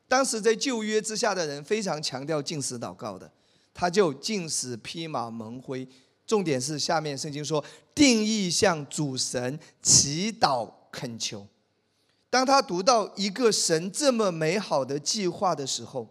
[0.07, 3.29] 当时在旧约之下的人非常强调禁食祷告的，
[3.75, 5.85] 他就禁食披麻蒙灰。
[6.25, 11.45] 重点是下面圣经说，定义向主神祈祷恳求。
[12.31, 16.07] 当他读到一个神这么美好的计划的时候，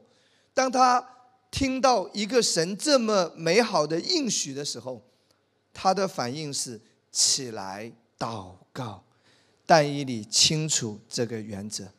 [0.54, 1.02] 当他
[1.49, 5.02] 听到一个神这么美好的应许的时候，
[5.71, 9.06] 他的反应是起来祷告。
[9.76, 11.92] 但以理清楚这个原则，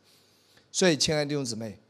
[0.70, 1.80] 所以亲爱的弟兄姊妹，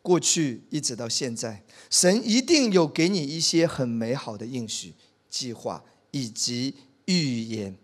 [0.00, 4.94] 过去一直到现在，神一定有给你一些很美好的应许、
[5.28, 7.76] 计划以及预言，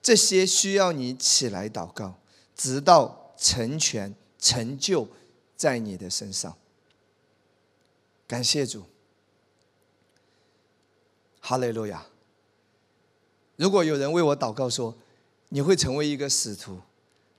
[0.00, 2.20] 这些需要你起来祷告，
[2.54, 5.08] 直到成全、成就
[5.56, 6.56] 在你的身上。
[8.28, 8.84] 感谢主，
[11.40, 12.06] 哈利路亚！
[13.56, 14.96] 如果有人为我祷告说，
[15.54, 16.80] 你会成为一个使徒，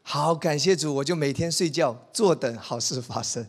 [0.02, 3.46] 好，感谢主，我就每天睡觉坐等好事发生，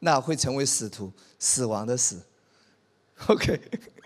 [0.00, 2.20] 那会成为使徒，死亡的死。
[3.28, 3.60] OK，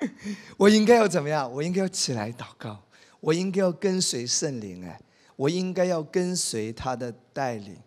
[0.59, 1.51] 我应该要怎么样？
[1.51, 2.85] 我应该要起来祷告，
[3.19, 5.01] 我应该要跟随圣灵，哎，
[5.37, 7.79] 我应该要跟随他的带领。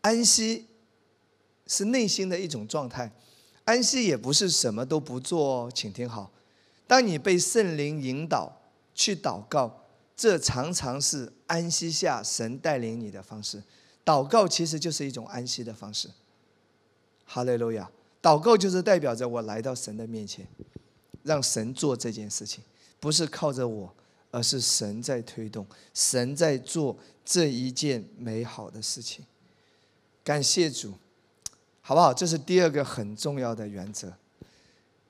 [0.00, 0.66] 安息
[1.68, 3.12] 是内心的一种状态，
[3.66, 6.32] 安息也不是什么都不做哦，请听好，
[6.88, 8.60] 当你被圣灵引导
[8.92, 9.76] 去祷告。
[10.20, 13.62] 这常常是安息下神带领你的方式，
[14.04, 16.10] 祷告其实就是一种安息的方式。
[17.24, 20.46] 哈利路亚，祷告就是代表着我来到神的面前，
[21.22, 22.62] 让神做这件事情，
[23.00, 23.94] 不是靠着我，
[24.30, 29.24] 而是神在推动，神在做这一件美好的事情。
[30.22, 30.92] 感谢主，
[31.80, 32.12] 好不好？
[32.12, 34.12] 这是第二个很重要的原则。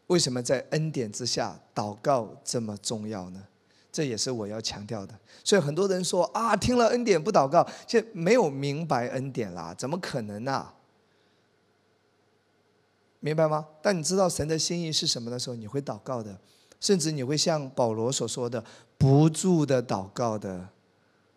[0.07, 3.49] 为什么在恩典之下祷告这么重要呢？
[3.93, 5.19] 这也是我要强调的。
[5.43, 10.69] 所以很多人说啊，听了恩典不祷告，就没有明白恩典啦，怎么可能呢？
[13.21, 13.67] 明白吗？
[13.83, 16.39] 但你知道神的心意是什么的时候，你会祷告的，
[16.81, 18.65] 甚至你会像保罗所说的，
[18.97, 20.69] 不住的祷告的。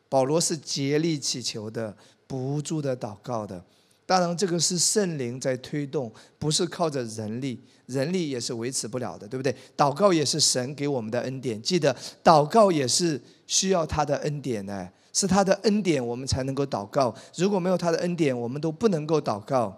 [0.07, 3.65] 保罗是竭力祈求的，不住的祷告的。
[4.05, 9.55] 当然，这个是圣灵在推动，不是靠着人力，人力也是维持不了的，对不对？
[9.77, 17.15] 祷告也是神给我们的恩典，记得祷告也是需要他的恩典呢，是他的恩典我们才能够祷告。
[17.37, 19.73] 如果没有他的恩典，我们都不能够祷告。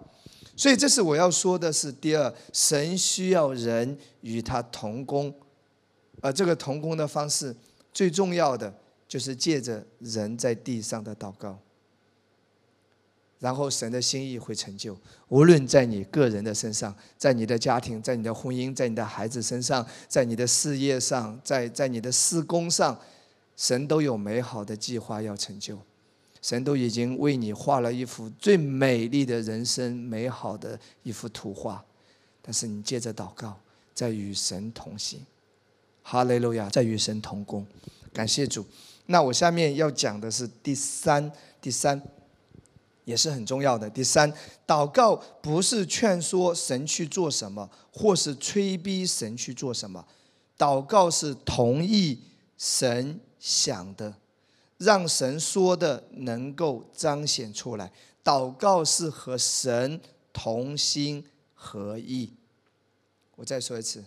[0.57, 5.33] 所以，这是我要说的是第二，神需要人与他同工，
[6.21, 7.55] 而这个同工的方式
[7.93, 8.73] 最重要的
[9.07, 11.59] 就是借着人在地上的祷告。
[13.39, 22.97] 然后神的心意会成就，无论在你个人的身上，在你的家庭，在你的婚姻，在你的孩子身上，在你的事业上，在在你的施工上，
[23.57, 25.77] 神都有美好的计划要成就。
[26.41, 31.83] 神都已经为你画了一幅最美丽的人生，美好的一幅图画。
[32.41, 33.59] 但是你接着祷告，
[33.93, 35.19] 在与神同行，
[36.03, 37.65] 哈雷路亚，在与神同工。
[38.13, 38.65] 感谢主。
[39.07, 42.01] 那我下面要讲的是第三，第三。
[43.05, 43.89] 也是很重要的。
[43.89, 44.31] 第三，
[44.67, 50.05] 祷告不是劝说神去做什么，或是催逼神去做什么，
[50.57, 52.19] 祷告是同意
[52.57, 54.15] 神想的，
[54.77, 57.91] 让神说的能够彰显出来。
[58.23, 60.01] 祷告是和神
[60.33, 62.33] 同心合意。
[63.35, 64.03] 我再说一次，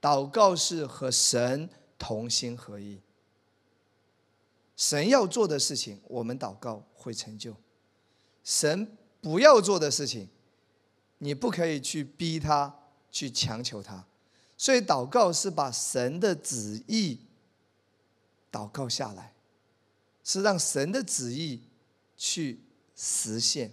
[0.00, 3.00] 祷告是和神同心合意。
[4.76, 7.54] 神要做的事情，我们祷告会成就。
[8.42, 10.28] 神不要做的事情，
[11.18, 12.74] 你不可以去逼他，
[13.10, 14.04] 去强求他。
[14.56, 17.20] 所以祷告是把神的旨意
[18.52, 19.32] 祷告下来，
[20.22, 21.62] 是让神的旨意
[22.16, 22.60] 去
[22.94, 23.72] 实现。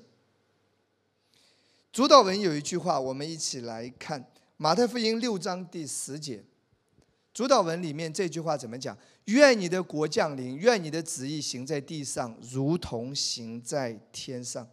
[1.91, 6.43] 主导文有一句话，我们一起来看马太福音六章第十节。
[7.37, 8.97] 主导文里面这句话怎么讲？
[9.25, 14.67] 愿你的国降临，愿你的旨意行在地上，如同行在天上。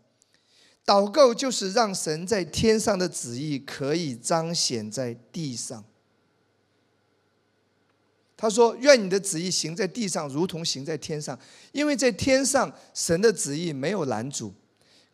[0.82, 5.84] 祷告就是让神在天上的旨意可以彰显在地上。
[8.34, 11.38] 他说：“愿你的旨意行在地上，如同行在天上。
[11.72, 14.54] 因为在天上，神的旨意没有拦阻，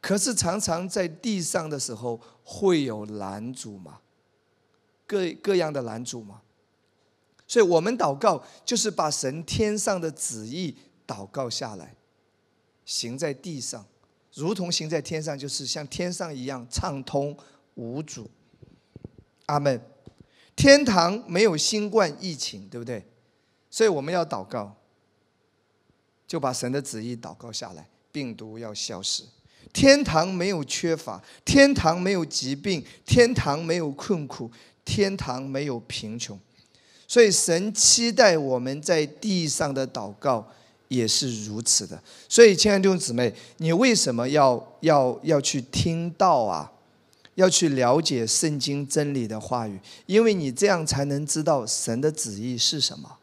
[0.00, 3.98] 可是常常在地上的时候会有拦阻嘛，
[5.04, 6.42] 各各样的拦阻嘛。”
[7.50, 10.72] 所以我们祷告就是把神天上的旨意
[11.04, 11.96] 祷告下来，
[12.84, 13.84] 行在地上，
[14.34, 17.36] 如同行在天上，就是像天上一样畅通
[17.74, 18.30] 无阻。
[19.46, 19.82] 阿门。
[20.54, 23.04] 天堂没有新冠疫情，对不对？
[23.68, 24.76] 所以我们要祷告，
[26.28, 29.24] 就把神的旨意祷告下来，病毒要消失。
[29.72, 34.48] 天堂没有缺乏，天堂没有疾病，天堂没有困苦，
[34.84, 36.38] 天堂没有贫穷。
[37.10, 40.46] 所以，神期待我们在地上的祷告
[40.86, 42.00] 也是如此的。
[42.28, 46.70] 所以，亲爱的弟兄姊妹，你为什么要要要去听道啊？
[47.34, 49.80] 要去了解圣经真理的话语？
[50.06, 53.16] 因为你这样才能知道神的旨意是什么。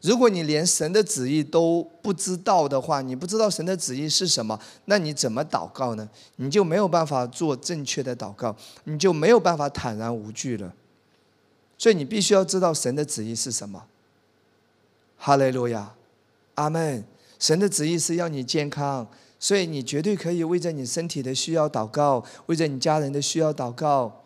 [0.00, 6.08] 如果你连神的旨意都不知道的话，你不知道神的旨意是什么，那你怎么祷告呢？
[6.36, 10.72] 你就没有办法做正确的祷告，你就没有办法坦然无惧了。
[11.82, 13.86] 所以你必须要知道神的旨意是什么。
[15.18, 15.94] 哈利路亚，
[16.54, 17.02] 阿门。
[17.40, 19.08] 神的旨意是要你健康，
[19.40, 24.22] 所以你绝对可以为着你身体的需要祷告，为着你家人的需要祷告。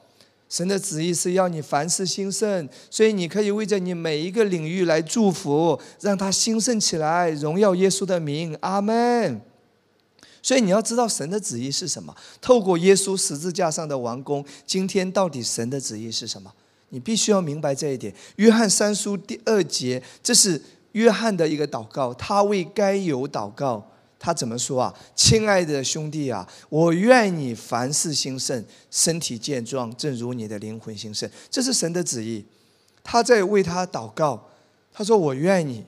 [0.51, 8.55] 神的旨意是要你凡事兴盛，所以你可以为着你每一个领域来祝福，让它兴盛起来，荣耀耶稣的名。
[8.61, 9.41] 阿门。
[10.43, 12.15] 所以你要知道神的旨意是什么。
[12.43, 16.53] 透过耶稣十字架上的王宫，今天到底神的旨意是什么？
[16.91, 18.15] 你必须要明白这一点。
[18.37, 20.61] 约翰三书第二节，这是
[20.93, 23.85] 约翰的一个祷告，他为该有祷告。
[24.19, 24.95] 他怎么说啊？
[25.15, 31.31] 亲爱的兄弟啊，我愿你凡事兴盛，身体健壮，正如你的灵魂兴盛。
[31.51, 32.45] 这是神的旨意。
[33.05, 34.49] 他在为他祷告。
[34.93, 35.85] 他说：“我愿你，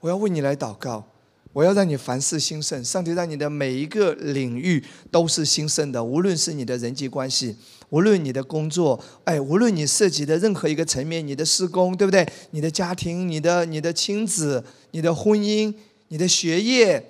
[0.00, 1.04] 我要为你来祷告。”
[1.52, 7.54] 我要让你凡事兴盛，上帝让你的每一个领域都是兴盛的，无论是你的人际关系，
[7.90, 12.26] 无论你的工作，哎，无论你涉及的任何一个层面，你的施工，对不对？
[12.52, 15.74] 你的家庭、你的你的亲子、你的婚姻、
[16.08, 17.04] 你的学业，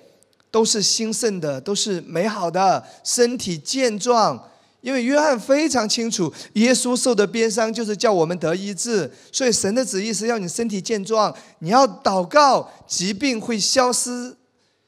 [0.51, 4.49] 都是兴盛的，都是美好的，身体健壮，
[4.83, 11.33] 因为约翰非常清楚，耶稣受的鞭伤就是叫我们得医治，所以神的旨意是要你身体健壮。
[11.59, 14.35] 你要祷告，疾病会消失；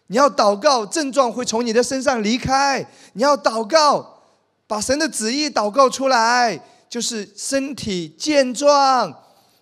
[0.08, 4.20] 你要祷告，症状会从你的身上离开；你要祷告，
[4.68, 9.14] 把神的旨意祷告出来，就是身体健壮，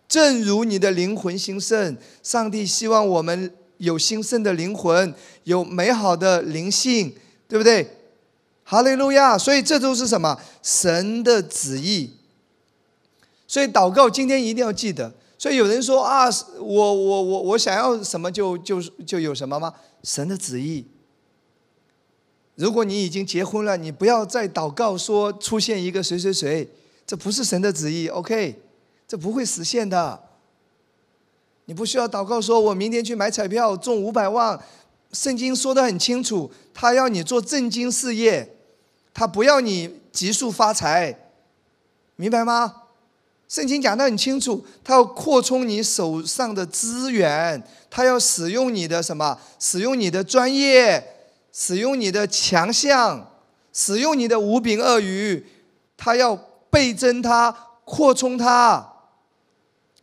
[0.09, 1.95] 正如你的灵魂兴盛。
[2.23, 5.13] 上帝希望我们有兴盛的灵魂，
[5.43, 7.13] 有美好的灵性，
[7.47, 7.87] 对不对？
[8.73, 9.37] 哈利路亚！
[9.37, 10.35] 所以这都是什么？
[10.63, 12.09] 神的旨意。
[13.45, 15.13] 所以祷告今天一定要记得。
[15.37, 19.71] 所以有人说啊，我我我我想要什么就就就有什么吗？
[20.01, 20.87] 神的旨意。
[22.55, 26.67] 如果你已经结婚了，你不要再祷告说出现一个谁谁谁，
[27.05, 28.07] 这不是神的旨意。
[28.07, 28.59] OK，
[29.07, 30.19] 这不会实现的。
[31.65, 34.59] 你不需要祷告说，我明天去买彩票中五百万。
[35.11, 38.52] 圣经说的很清楚，他要你做正经事业。
[39.13, 41.15] 他不要你急速发财，
[42.15, 42.75] 明白吗？
[43.47, 47.61] 圣经讲得很清楚，他要扩充你手上的资源，
[47.91, 49.37] 他要使用你的什么？
[49.59, 53.29] 使用你的专业，使用你的强项，
[53.71, 55.45] 使用你的五柄鳄鱼，
[55.95, 56.35] 他要
[56.71, 57.55] 倍增它，
[57.85, 58.93] 扩充它。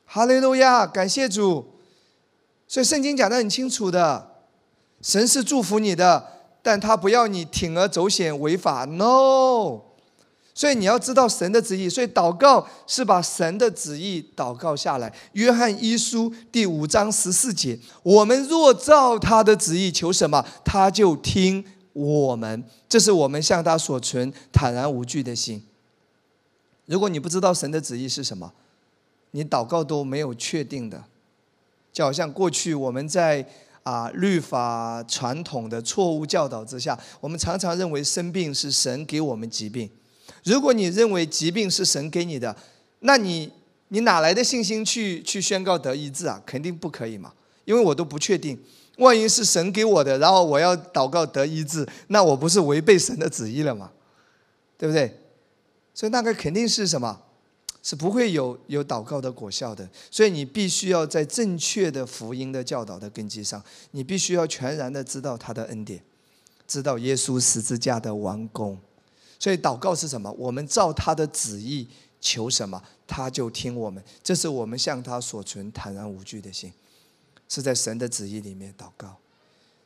[0.05, 1.75] 哈利路亚，感谢主。
[2.69, 4.31] 所以圣经讲得很清楚的，
[5.03, 6.40] 神是祝福你的。
[6.63, 9.81] 但他不要你铤而走险违法，no。
[10.53, 15.11] 所以你要知道神的旨意，所以祷告是把神的旨意祷告下来。
[15.33, 22.63] 约翰一书第五章十四节：我们若照他的旨意求什么，他就听我们。
[22.89, 25.63] 这是我们向他所存坦然无惧的心。
[26.85, 28.53] 如果你不知道神的旨意是什么，
[29.31, 31.05] 你祷告都没有确定的，
[31.91, 33.49] 就好像过去我们在。
[33.83, 39.89] 啊，律法传统的错误教导之下，我们常常认为生病是神给我们疾病。
[40.45, 42.55] 如果你认为疾病是神给你的，
[43.01, 43.51] 那你
[43.89, 46.41] 你哪来的信心去去宣告得医治啊？
[46.47, 47.33] 肯定不可以嘛，
[47.65, 48.59] 因为我都不确定。
[48.99, 53.91] 万一是神给我的，然后我要祷告得医治，那我不是违背神的旨意了吗？
[54.77, 55.19] 对不对？
[55.95, 57.21] 所以那个肯定是什么？
[57.83, 63.63] 是不会有有祷告的果效的，所以你必须要在正确的福音的教导的根基上，
[63.93, 66.03] 你必须要全然的知道他的恩典，
[66.69, 68.79] 知道耶稣十字架的完工。
[69.39, 70.31] 所以祷告是什么？
[70.33, 71.89] 我们照他的旨意
[72.21, 74.05] 求什么，他就听我们。
[74.23, 76.71] 这是我们向他所存坦然无惧的心，
[77.49, 79.17] 是在神的旨意里面祷告。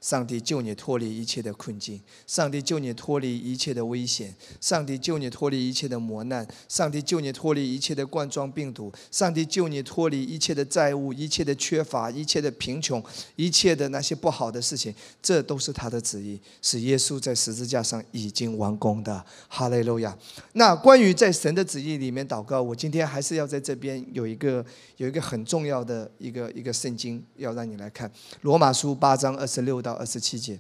[0.04, 13.02] 上帝救你脱离一切的困境，上帝救你脱离一切的危险，上帝救你脱离一切的磨难，上帝救你脱离一切的冠状病毒，上帝救你脱离一切的债务、一切的缺乏、一切的贫穷、
[13.36, 19.24] 一切的那些不好的事情，这都是他的旨意，是耶稣在十字架上已经完工的。
[19.48, 20.14] 哈利路亚。
[20.52, 24.62] 那关于在神的旨意里面祷告，我今天还是要在这边有一个
[24.98, 28.08] 有一个很重要的一个一个圣经要让你来看，
[28.42, 29.94] 《罗马书》八章二十六到。
[29.94, 30.58] 二十七节，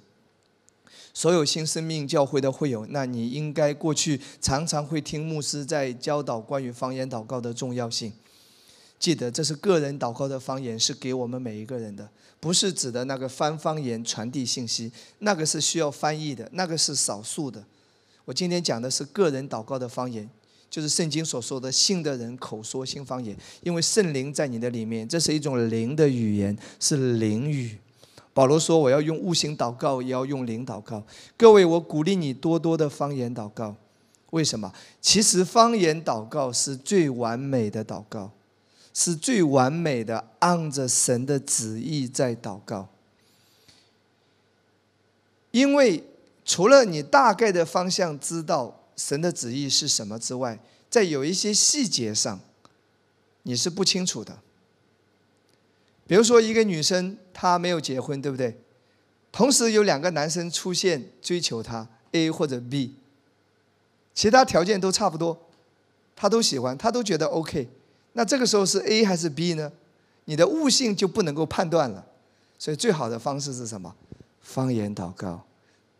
[1.12, 8.12] 所有新生命教会的会友，那你应该过去常常会听牧师在教导关于方言祷告的重要性。
[8.98, 12.08] 记得，这是个人祷告的方言，是给我们每一个人的，
[12.40, 17.62] 不是指的那个翻方言传递信息，那个是需要翻译的，那个是少数的。
[18.24, 20.30] 我今天讲的是个人祷告的方言，
[20.70, 27.78] 就是圣经所说的信的人口说新方言，因为圣灵在你的里面，这是一种灵的语言，是灵语。
[28.32, 31.00] 保罗说：“我要用悟性祷告，也要用灵祷告。”
[31.38, 33.76] 各位，我鼓励你多多的方言祷告。
[34.30, 34.72] 为什么？
[35.00, 38.32] 其实方言祷告是最完美的祷告，
[38.92, 42.88] 是最完美的按着神的旨意在祷告。
[45.52, 46.02] 因为
[46.44, 52.40] 除了你大概的方向知道神的旨意是什么之外，在有一些细节上，
[53.42, 54.38] 你是不清楚的。
[56.06, 58.60] 比如说，一个女生她没有结婚，对不对？
[59.32, 62.94] 同时有两个男生出现追求她，A 或者 B，
[64.14, 65.48] 其他条件都差不多，
[66.14, 67.68] 她都喜欢，她都觉得 OK。
[68.12, 69.72] 那这个时候是 A 还是 B 呢？
[70.26, 72.06] 你的悟性就不能够判断了。
[72.58, 73.94] 所以最好的方式是什么？
[74.40, 75.44] 方言祷告，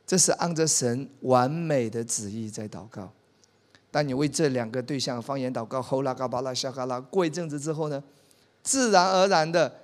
[0.07, 3.12] 这是按着神完美的旨意在祷告。
[3.90, 8.02] 当你为这两个对象方言祷告，吼啦嘎巴啦沙嘎啦，过一阵子之后呢，
[8.62, 9.80] 自然而然的。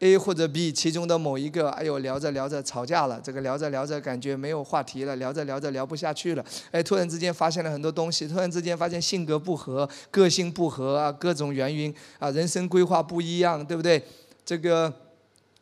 [0.00, 14.00] A 或者 B 其中的某一个，哎呦，聊着聊着吵架了，这个聊着聊着感觉没有话题了，聊着聊着聊不下去了，哎，突然之间发现了很多东西，突然之间发现性格不合、个性不合啊，各种原因啊，人生规划不一样，对不对？
[14.44, 14.94] 这个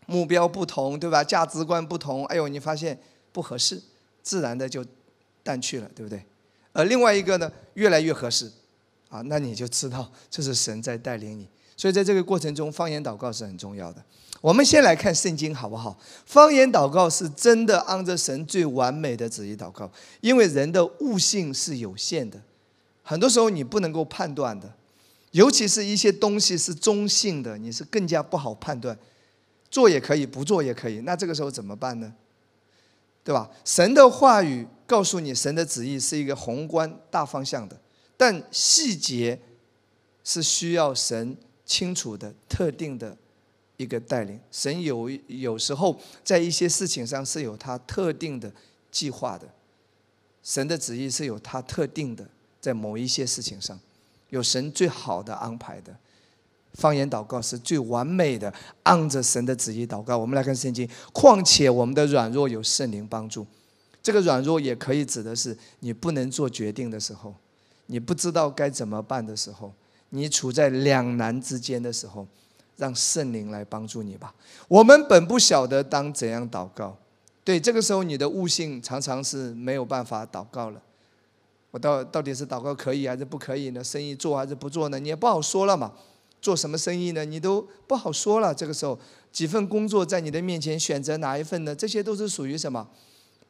[0.05, 1.25] 目标不同，对吧？
[1.25, 2.99] 价值观不同，哎呦，你发现
[3.37, 3.79] 不合适，
[4.23, 4.83] 自然的就
[5.43, 6.25] 淡去了，对不对？
[6.73, 8.51] 而另外一个呢，越来越合适，
[9.11, 11.47] 啊，那你就知道这是神在带领你。
[11.77, 14.03] 所以在这个过程中，方言祷告是很重要的。
[14.41, 15.99] 我们先来看圣经好不好？
[16.25, 22.41] 方言祷告是真的按着神最完美的旨意祷告，因为人的悟性是有限的，
[23.03, 24.73] 很多时候你不能够判断的，
[25.33, 28.99] 尤其是一些东西是中性的，你是更加不好判断。
[29.69, 32.15] 做也可以，不做也可以，那这个时候怎么办呢？
[33.27, 33.51] 对吧？
[33.67, 34.65] 神的话语。
[34.89, 37.77] 告诉你，神的旨意是一个宏观大方向的，
[38.17, 39.37] 但细节
[40.23, 43.17] 是需要神清楚的、特定的
[43.79, 44.39] 一个带领。
[44.53, 48.53] 神有有时候在一些事情上是有他特定的
[48.93, 49.49] 计划的，
[50.41, 52.25] 神的旨意是有他特定的，
[52.61, 53.77] 在某一些事情上
[54.29, 55.99] 有神最好的安排的。
[56.77, 58.53] 方言祷告是最完美的，
[58.83, 60.17] 按着神的旨意祷告。
[60.19, 63.47] 我们来看圣经，况且我们的软弱有圣灵帮助。
[64.03, 67.35] 这个软弱也可以指的是你不能做决定的时候，
[67.87, 69.73] 你不知道该怎么办的时候，
[70.11, 72.27] 你处在两难之间的时候，
[72.77, 74.35] 让圣灵来帮助你吧。
[74.69, 76.97] 我们本不晓得当怎样祷告，
[77.43, 80.81] 对，这个时候你的悟性常常是没有办法祷告了。
[81.71, 83.83] 我到到底是祷告可以还是不可以呢？
[83.83, 84.99] 生意做还是不做呢？
[84.99, 85.93] 你也不好说了嘛。
[86.47, 87.25] 做什么生意呢？
[87.25, 88.55] 你都不好说了。
[88.55, 88.97] 这个时候
[89.33, 91.75] 几份工作在你的面前，选择哪一份呢？
[91.75, 92.87] 这些都是属于什么？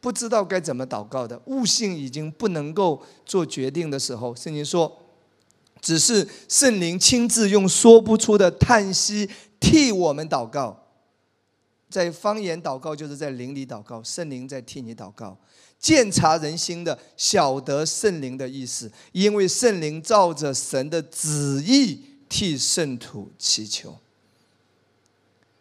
[0.00, 4.90] 不知道该怎么祷告的悟性已经不能够做决定的时候，圣经说，
[5.82, 9.28] 只是圣灵亲自用说不出的叹息
[9.60, 10.84] 替我们祷告。
[11.90, 15.36] 在方言祷告就是在灵里祷告，圣灵在替你祷告，
[15.78, 23.98] 鉴察人心的，晓得圣灵的意思，因为圣灵照着神的旨意替圣徒祈求。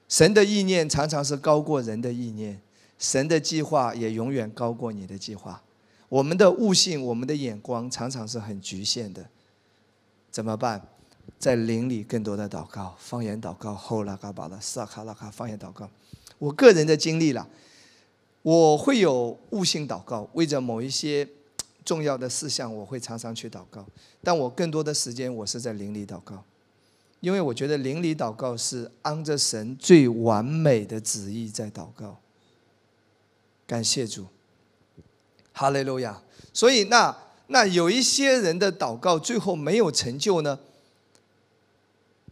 [0.08, 2.62] 神的意念常常是高过人的意念。
[2.98, 5.62] 神的计划也永远高过你的计划。
[6.08, 9.26] 我们的悟性，我们的眼光常常是很局限的。
[10.32, 10.88] 怎么办？
[11.38, 15.90] 在灵里更多的祷告，方言祷告，后拉嘎巴拉萨卡拉卡方言祷告。
[16.38, 17.48] 我个人的经历了，
[18.44, 21.28] 我会有悟性祷告，为着某一些
[21.84, 23.86] 重要的事项，我会常常去祷告。
[24.24, 26.44] 但我更多的时间，我是在灵里祷告，
[27.26, 32.20] 因为我觉得灵里祷告是按着神最完美的旨意在祷告。
[33.66, 34.28] 感谢主，
[35.52, 36.22] 哈利路亚。
[36.54, 37.18] 所以那
[37.48, 40.60] 那有一些人的祷告最后没有成就呢，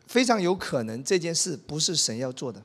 [0.05, 2.61] 非常有可能这件事不是神要做的，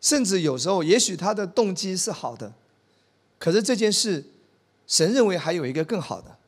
[0.00, 2.54] 甚至有时候也许他的动机是好的，
[3.38, 4.24] 可是这件事
[4.86, 6.38] 神认为还有一个更好的，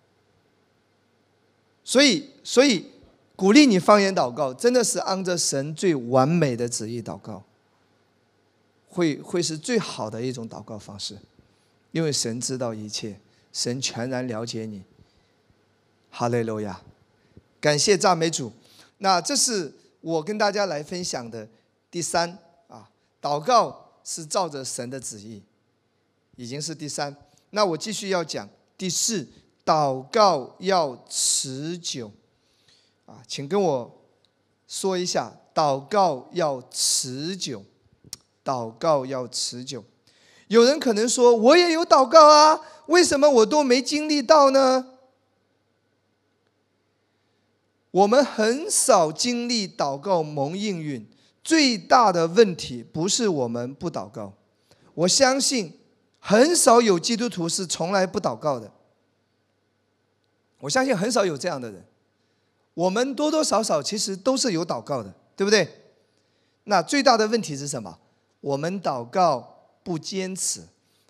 [1.84, 2.93] 所以所以
[3.37, 7.45] 鼓励你方言祷告，真的是按着神最完美的旨意祷告。
[8.89, 11.18] 会会是最好的一种祷告方式，
[11.93, 13.20] 因为神知道一切，
[13.53, 14.82] 神全然了解你。
[16.11, 16.80] 哈利路亚，
[17.61, 18.51] 感谢赞美主。
[18.99, 19.70] 那这是
[20.01, 21.47] 我跟大家来分享的
[21.91, 22.89] 第三啊，
[23.20, 25.43] 祷告是照着神的旨意，
[26.37, 27.14] 已经是第三。
[27.51, 29.28] 那我继续要讲第四，
[29.62, 32.11] 祷告要持久
[33.07, 34.05] 啊，请跟我
[34.69, 37.65] 说一下，祷告要持久。
[38.45, 39.83] 祷告要持久，
[40.47, 44.93] 有人可能说：“我也有祷告啊，为什么我都没经历到呢？”
[47.91, 51.05] 我们很少经历祷告蒙应允，
[51.43, 54.33] 最大的问题不是我们不祷告。
[54.95, 55.81] 我相信
[56.21, 58.71] 很少有基督徒是从来不祷告的。
[60.61, 61.85] 我相信很少有这样的人。
[62.77, 65.66] 我们多多少少其实都是有祷告的，对不对？
[66.64, 67.99] 那最大的问题是什么？
[68.43, 70.61] 我们祷告不坚持，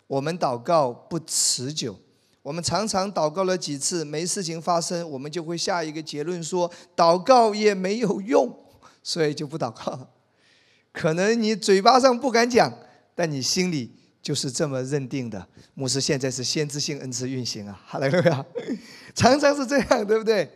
[0.06, 1.98] 我们祷告不持久，
[2.42, 8.56] 我们常常祷告了几次没事情发生，我们就会下一个结论说祷告也没有用，
[9.02, 10.08] 所以就不祷告了。
[10.92, 12.72] 可能你嘴巴上不敢讲，
[13.16, 13.92] 但你心里
[14.22, 15.44] 就是这么认定的。
[15.74, 18.46] 牧师现在是先知性恩赐运行啊，哈利路亚，
[19.16, 20.48] 常常是这样，对不对？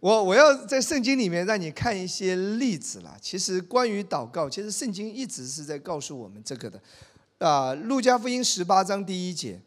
[0.00, 3.16] 我我要在圣经里面让你看一些例子啦。
[3.20, 6.80] 其实关于祷告，其实圣经一直是在告诉我们这个的。
[7.38, 9.60] 啊，路加福音十八章第一节，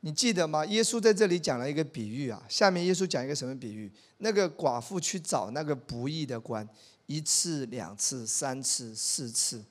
[0.00, 0.64] 你记得吗？
[0.66, 2.42] 耶稣在这里讲了一个比喻啊。
[2.48, 3.92] 下面耶稣讲一个什么比喻？
[4.18, 6.66] 那个寡妇去找那个不义的官，
[7.06, 9.62] 一次、两次、三次、四次。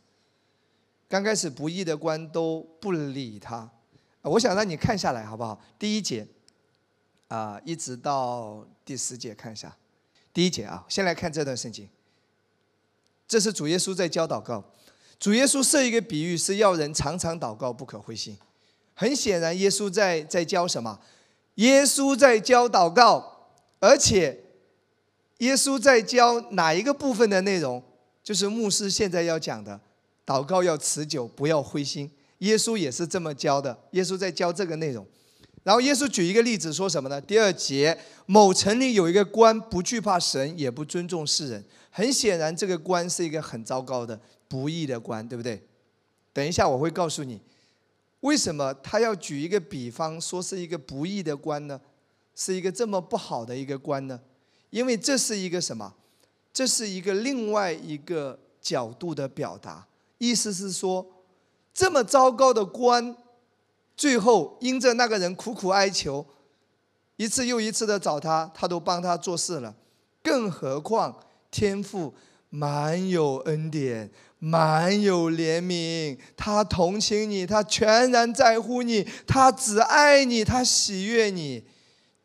[1.10, 3.70] 刚开始不义的官都不理他。
[4.22, 5.60] 我想让你看下来好不好？
[5.80, 6.28] 第一节。
[7.28, 9.76] 啊，一直到第十节看一下，
[10.34, 11.88] 第一节啊，先来看这段圣经。
[13.28, 14.64] 这是主耶稣在教祷告，
[15.20, 18.38] 主耶稣设一个比喻，是要人常常祷告，不可灰心。
[18.94, 21.00] 很显然，耶稣在在教什么？
[21.56, 23.50] 耶稣在教祷告，
[23.80, 24.44] 而且
[25.40, 27.84] 耶稣在教哪一个部分的内容？
[28.24, 29.80] 就是牧师现在要讲的，
[30.26, 32.10] 祷告要持久，不要灰心。
[32.40, 33.78] 耶稣也是这么教的。
[33.92, 35.06] 耶稣在教这个内容。
[35.68, 37.20] 然后耶稣举一个例子，说什么呢？
[37.20, 41.62] 第二节，某城里有一个官，不惧怕神，也不尊重世人。
[41.92, 45.62] 很显然，这个官是一个很糟糕的、不义的官，对不对？
[46.32, 47.42] 等一下我会告诉你，
[48.22, 51.82] 为什么他要举一个比方，说是一个不义的官呢？
[52.34, 54.18] 是一个这么不好的一个官呢？
[54.70, 55.94] 因为这是一个什么？
[56.54, 59.86] 这是一个另外一个角度的表达，
[60.18, 61.06] 意思是说，
[61.74, 63.14] 这么糟糕的官。
[63.98, 66.26] 最后，因着那个人苦苦哀求，
[67.16, 69.76] 一次又一次的找他，他都帮他做事了。
[70.22, 71.20] 更何况
[71.50, 72.14] 天父
[72.50, 81.66] 满有恩典，满有怜悯，他同情你，他全然在乎你，他只爱你，他喜悦你。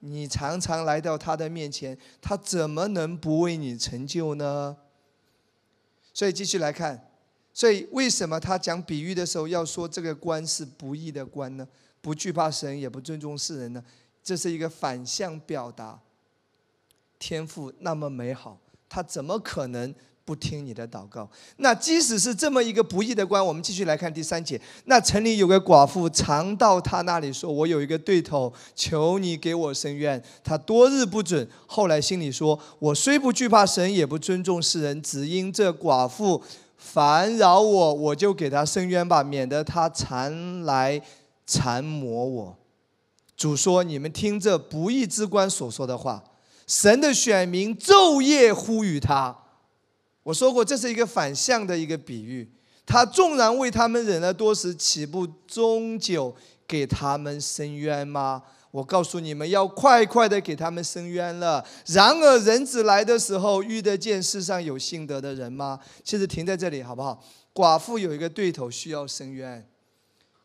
[0.04, 4.76] 你常常来到他的面前，他怎么能不为你成就呢？
[6.12, 7.11] 所以继续来看。
[7.54, 11.68] 所以，为什么他讲比喻的时候要说这个官是不义的官呢？
[12.00, 13.84] 不惧怕神，也不尊重世人呢？
[14.24, 16.00] 这是一个反向表达。
[17.18, 19.94] 天赋那么美好，他怎么可能
[20.24, 21.30] 不听你的祷告？
[21.58, 24.60] 那即使是这么一个不义的官，我们继续来看第三节。
[24.86, 36.42] 那城里有个寡妇，常到他那里说：“我有一个对头，求你给我伸冤。”他多日不准，后来心里说：“我虽不惧怕神，也不尊重世人，只因这寡妇。”
[36.84, 41.00] 烦扰我，我就给他伸冤吧，免得他常来
[41.46, 42.56] 缠磨我。
[43.36, 46.22] 主说：“你们听这不义之官所说的话，
[46.66, 49.36] 神的选民昼夜呼吁他。”
[50.24, 52.52] 我说过，这是一个反向的一个比喻。
[52.84, 56.34] 他纵然为他们忍了多时，岂不终究
[56.66, 58.42] 给他们伸冤吗？
[58.72, 61.64] 我告诉你们，要快快的给他们伸冤了。
[61.86, 65.78] 然而人子来的时候，遇得见世上有信德的人吗？
[66.02, 67.22] 其实停在这里好不好？
[67.54, 69.68] 寡妇有一个对头需要伸冤。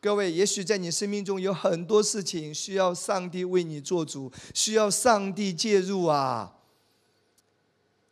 [0.01, 6.53] 各位，也许在你生命中有很多事情需要上帝为你做主，需要上帝介入啊。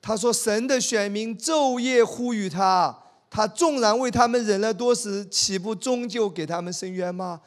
[0.02, 7.42] 他说：“神的选民昼夜呼吁他，他纵然为他们忍了多时，岂不终究给他们伸冤吗？”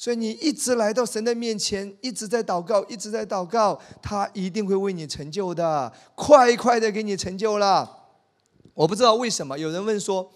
[0.00, 8.06] 所以你一直来到神的面前，一直在祷告，一直在祷告，他一定会为你成就的，快快的给你成就了。
[8.74, 10.30] 我不知道为什么，有人问说，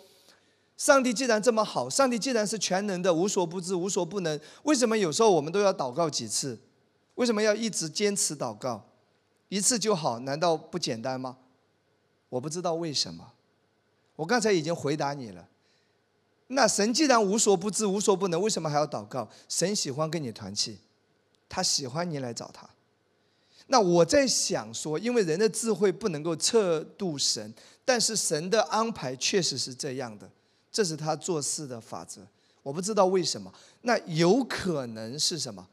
[0.76, 6.58] 上帝既然这么好，上帝既然是全能的，无所不知，无所不能，为什么有时候我们都要祷告几次？
[7.14, 8.88] 为什么要一直坚持祷告？
[9.48, 11.36] 一次就好，难道不简单吗？
[12.30, 13.34] 我不知道为什么。
[14.16, 15.46] 我刚才已经回答你了。
[16.54, 19.28] 那神既然无所不知、无所不能，为什么还要祷告？
[19.48, 20.78] 神喜欢跟你团契，
[21.48, 22.68] 他喜欢你来找他。
[23.68, 30.30] 那我在想说，因为人的智慧不能够测度神，但是神的安排确实是这样的，
[30.70, 32.26] 这是他做事的法则。
[32.62, 33.52] 我不知道为什么。
[33.82, 35.66] 那有可能是什么？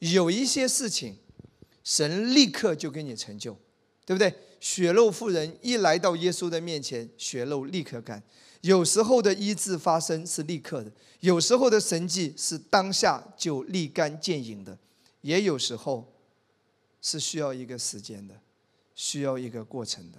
[0.00, 1.16] 有一些事情，
[1.82, 3.56] 神立刻就给你成就，
[4.04, 4.34] 对不对？
[4.60, 8.22] 血肉妇人一来到耶稣的面前，血肉立刻干。
[8.60, 14.78] 有时候的医治发生是立刻的，有时候的神迹是当下就立竿见影的，
[15.22, 16.12] 也有时候
[17.00, 18.38] 是需要一个时间的，
[18.94, 20.18] 需要一个过程的。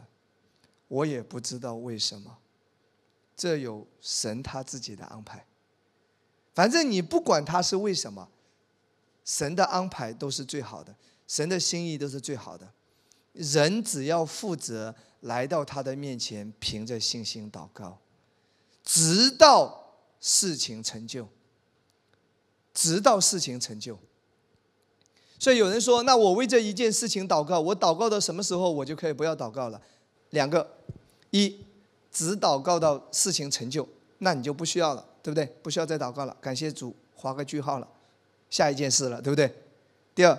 [0.87, 2.39] 我也不知道为什么，
[3.37, 5.45] 这有神他自己的安排。
[6.53, 8.27] 反正你不管他是为什么，
[9.23, 10.93] 神的安排都是最好的，
[11.27, 12.73] 神的心意都是最好的。
[13.33, 18.00] 人只要负责来到他的面前，凭着信心祷告。
[18.93, 21.25] 直到事情成就，
[22.73, 23.97] 直到事情成就。
[25.39, 29.81] 所以有人说：“那我为这一件事情祷告，我祷告到什么时候，我就可以不要祷告了？”
[30.31, 30.69] 两个，
[31.29, 31.63] 一，
[32.11, 33.87] 只祷告到事情成就，
[34.17, 35.45] 那你就不需要了，对不对？
[35.63, 37.87] 不需要再祷告了，感谢主，划个句号了，
[38.49, 39.49] 下一件事了，对不对？
[40.13, 40.37] 第二，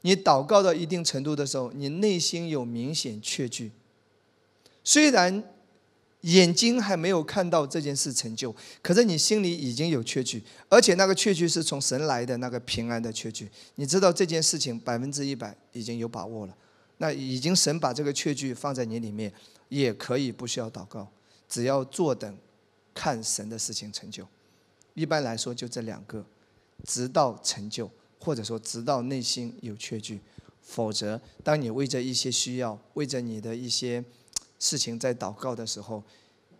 [0.00, 3.70] 你祷告到一定程度的时候，你内心有明显确据，
[4.82, 5.44] 虽然。
[6.22, 13.50] 眼睛还没有看到这件事成就，可是你心里已经有确据，而且那个确据是从神来的那个平安的确据。
[13.74, 16.56] 你知道这件事情百分之一百已经有把握了，
[16.98, 19.32] 那已经神把这个确据放在你里面，
[19.68, 21.10] 也可以不需要祷告，
[21.48, 22.38] 只要坐等
[22.94, 24.24] 看神的事情成就。
[24.94, 26.24] 一般来说就这两个，
[26.84, 30.20] 直到成就，或者说直到内心有确据，
[30.60, 34.04] 否则当你为着一些需要，为着你的一些。
[34.62, 36.00] 事情在祷告的时候，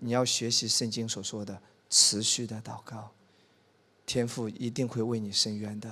[0.01, 1.57] 你要学习圣经所说的
[1.89, 3.13] 持续的祷告。
[4.05, 5.89] 天父一定会为你伸冤的，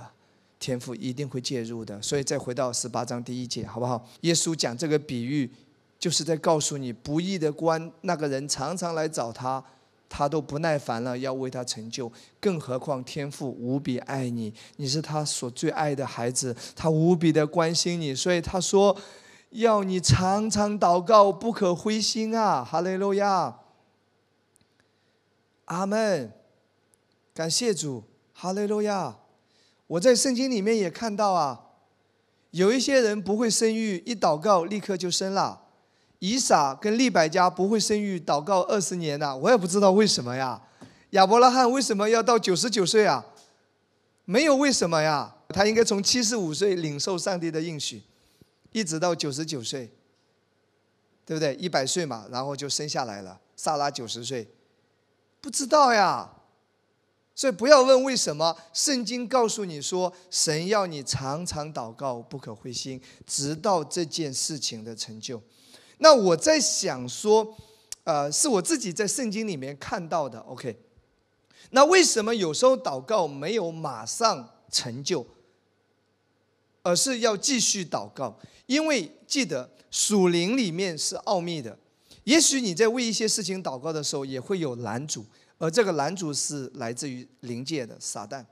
[0.58, 2.02] 天父一定会介入的。
[2.02, 4.04] 所以再回到十八章第一节，好不好？
[4.22, 5.48] 耶稣讲这个比喻，
[6.00, 9.64] 就是在告诉你，不义的官那个人常常来找他。
[10.12, 19.00] 他都不耐烦了，要为他成就，更何况天父无比爱你，你是他所最爱的孩子，他无比的关心你，所以他说，
[19.50, 22.64] 要你常常祷告，不可灰心啊！
[22.64, 23.58] 哈利路亚，
[25.64, 26.32] 阿门，
[27.34, 29.16] 感谢主，哈利路亚。
[29.88, 31.60] 我在圣经里面也看到啊，
[32.52, 35.62] 有一些人不会生育，一祷告立刻就生了。
[36.20, 40.62] 以撒跟利百加不会生育，祷告二十年呐，我也不知道为什么呀。
[41.10, 43.24] 亚伯拉罕为什么要到九十九岁啊？
[44.24, 48.00] 没有为什么呀，他应该从七十五岁领受上帝的应许，
[48.72, 49.90] 一直到九十九岁，
[51.24, 51.54] 对不对？
[51.56, 53.40] 一百岁嘛，然后就生下来了。
[53.56, 54.48] 萨拉九十岁，
[55.40, 56.36] 不知道呀。
[57.34, 65.40] 所以不要问为什么，圣经告诉你说，神要你常常祷告，不可灰心，直到这件事情的成就。
[65.98, 67.56] 那我在想说，
[68.04, 70.38] 呃，是我自己在圣经里面看到的。
[70.40, 70.78] OK，
[71.70, 75.26] 那为什么有时候祷告没有马上成就，
[76.82, 78.38] 而是要继续祷告？
[78.66, 81.78] 因为记得属灵里面是奥秘的，
[82.24, 85.24] 也许你在为一些事情祷告的时候，也会有拦阻，
[85.58, 88.44] 而这个拦阻是来自于灵界的撒旦。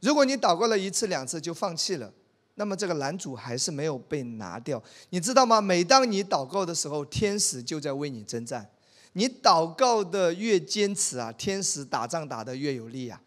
[0.00, 2.12] 如果你祷告了一次两次就放弃了。
[2.58, 5.60] 那么这个拦阻还是没有被拿掉，你知道吗？
[5.60, 8.66] 每当你祷告的时候，天使就在为你征战。
[9.12, 13.20] 你祷告的越坚持啊，天使打仗打得越有力啊。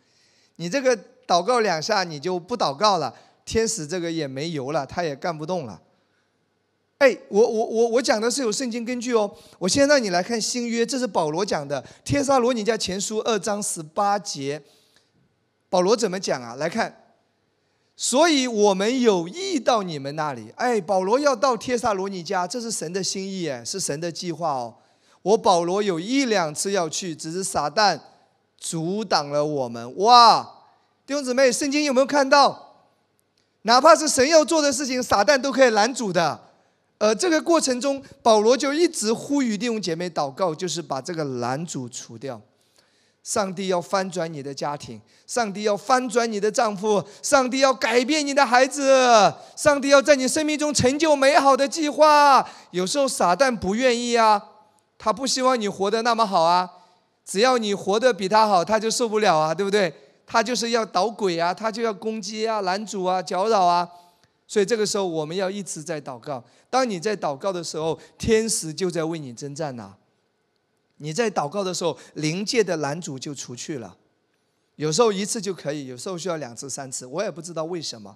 [0.55, 0.97] 你这个
[1.27, 3.15] 祷告两下你就不祷告了，
[3.49, 5.81] 天使这个也没油了，他也干不动了。
[6.99, 9.35] 哎，我我我我讲的是有圣经根据哦。
[9.57, 14.61] 我先让你来看新约，这是保罗讲的《天撒罗尼迦前书》二章十八节。
[15.67, 16.53] 保罗怎么讲啊？
[16.53, 17.15] 来看。
[17.95, 24.75] 所以我们有意到你们那里，哎，保罗要到帖撒罗尼迦，这是神的心意，哎，是神的计划哦。
[25.23, 27.99] 我保罗有一两次要去，只是撒旦
[28.59, 29.97] 阻挡了我们。
[29.97, 30.43] 哇，
[31.07, 32.68] 弟兄姊妹，圣经有没有看到？
[33.63, 36.39] 哪怕是神要做的事情，撒旦都可以拦阻的。
[36.97, 42.41] 呃，这个过程中，保罗就一直呼吁弟兄姐妹祷告，就是把这个拦阻除掉。
[43.23, 52.45] 上帝要翻转你的家庭，上帝要翻转你的丈夫，上帝要改变你的孩子，上帝要在你生命中成就美好的计划。
[52.71, 54.41] 有时候撒旦不愿意啊，
[54.97, 56.69] 他不希望你活得那么好啊。
[57.25, 59.93] 只要你活得比他好，他就受不了啊，对不对？
[60.31, 63.89] 他就是要捣鬼啊，他就要攻击啊、拦阻啊、搅扰啊。
[64.47, 66.43] 所以这个时候我们要一直在祷告。
[66.69, 69.95] 当你在祷告的时候，天使就在为你征战呐。
[70.97, 73.97] 你在祷告的时候，灵界的拦阻就除去了。
[74.75, 78.15] 有时候一次就可以，有时候需要两次、三次，我也不知道为什么。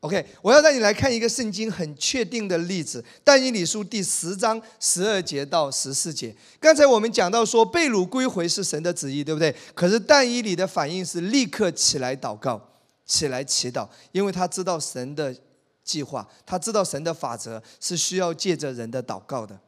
[0.00, 6.34] OK，我要带你来看一个圣经很确定的例子，《但以理书》第十章十二节到十四节。
[6.58, 9.54] 刚才我们讲到说，被掳归回是神的旨意，对不对？
[9.74, 12.58] 可是但以理的反应是立刻起来祷告，
[13.04, 15.36] 起来祈祷，因为他知道神的
[15.84, 19.60] 计划，他知道神的法则是需要借着人的祷告的。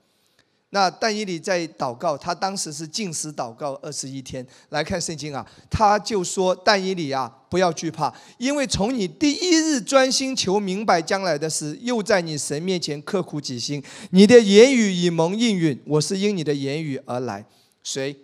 [0.74, 4.46] 那但以理在祷告，他当时是禁食祷告二十一天。
[4.70, 15.78] 来看圣经啊，他就说：“但以理啊，不要惧怕，因为从你第一日专心求明白将来的事，又在你神面前刻苦己心，你的言语已蒙应允。
[15.84, 17.44] 我是因你的言语而来。”
[17.84, 18.16] 谁？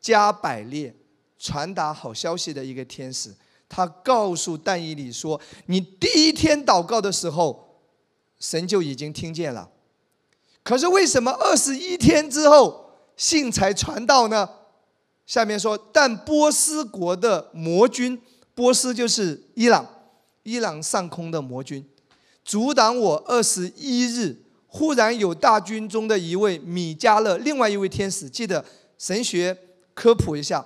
[0.00, 0.92] 加百列
[1.38, 3.32] 传达好消息的一个天使，
[3.68, 7.78] 他告诉但以理说：“你第一天祷告的时候，
[8.40, 9.68] 神就已经听见了。”
[10.62, 14.48] 可是为什么二十一天之后信才传到呢？
[15.26, 18.20] 下面说，但波斯国的魔军，
[18.54, 19.86] 波斯就是伊朗，
[20.42, 21.86] 伊朗上空的魔军，
[22.44, 24.38] 阻挡我二十一日。
[24.74, 28.64] 忽然有大军中的一位米迦勒，另外一位天使，记得
[28.96, 29.54] 神学
[29.92, 30.64] 科普一下，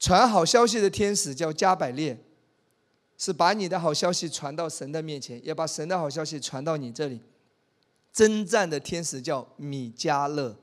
[0.00, 2.18] 传好消息的天使叫加百列，
[3.18, 7.20] 是把你的好消息传到神的面前，也把神的好消息传到你这里。
[8.12, 10.54] 征战的天使叫米迦勒，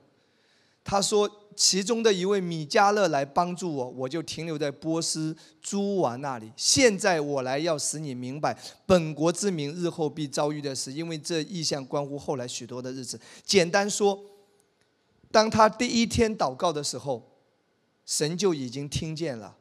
[0.84, 6.52] 他说其中的一位米迦勒来帮助我，我就停留在波斯诸王那里。
[6.56, 13.20] 现在我来要使你明白本国之民日后必遭遇的事，因为这意象关乎后来许多的日子。
[13.44, 14.18] 简单说，
[15.32, 17.30] 当他第一天祷告的时候，
[18.06, 19.56] 神就已经听见了。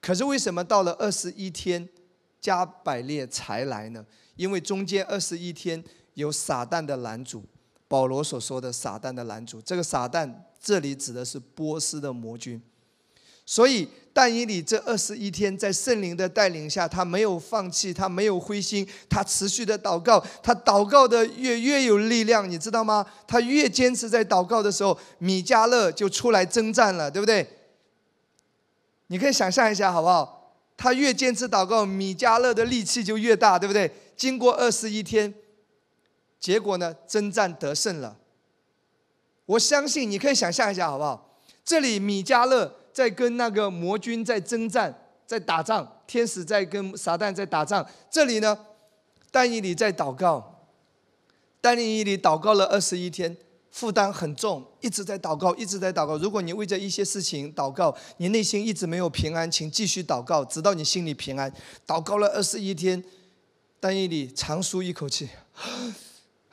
[0.00, 1.88] 可是为什么到了二十一天
[2.40, 4.04] 加百列才来呢？
[4.36, 5.84] 因为中间二十一天。
[6.14, 7.44] 有撒旦的拦阻，
[7.86, 12.60] 保罗所说的撒旦的拦阻，这个撒旦这里指的是波斯的魔君。
[13.46, 23.04] 所以但以理这二十一天，在圣灵的带领下，他没有放弃，他没有灰心，他持续的祷告，他祷告的越越有力量，你知道吗？
[23.26, 27.46] 他越坚持在祷告的时候，米迦勒就出来征战了，对不对？
[29.08, 30.56] 你可以想象一下，好不好？
[30.76, 33.90] 他越坚持祷告，米迦勒的力气就越大，对不对？
[34.16, 35.32] 经过二十一天，
[36.44, 38.18] 结果呢，征战得胜了。
[39.46, 41.40] 我相信你可以想象一下，好不好？
[41.64, 42.70] 这里米迦勒。
[42.92, 44.94] 在跟那个魔君在征战，
[45.26, 47.84] 在打仗，天使在跟撒旦在打仗。
[48.08, 48.56] 这里呢，
[49.32, 50.68] 但以理在祷告，
[51.60, 53.36] 但以理祷告了二十一天，
[53.72, 56.16] 负担很重，一直在祷告，一直在祷告。
[56.18, 61.52] 如果你为着一些事情祷告，你内心一直没有平安，请继续祷告，直到你心里平安。
[61.84, 63.02] 祷告了二十一天，
[63.80, 65.30] 但以理长舒一口气，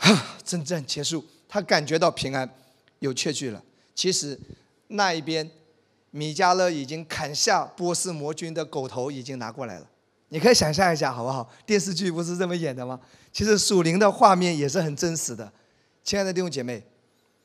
[0.02, 2.48] 啊，征战结束，他感觉到平安，
[3.00, 3.64] 有确据了。
[3.96, 4.40] 其实
[4.90, 5.50] 那一边。
[6.14, 9.88] 米迦勒已经砍下波斯魔君的狗头，已经拿过来了。
[10.28, 11.50] 你可以想象一下，好不好？
[11.66, 13.00] 电视剧不是这么演的吗？
[13.32, 15.50] 其实属灵的画面也是很真实的，
[16.04, 16.84] 亲爱的弟兄姐妹。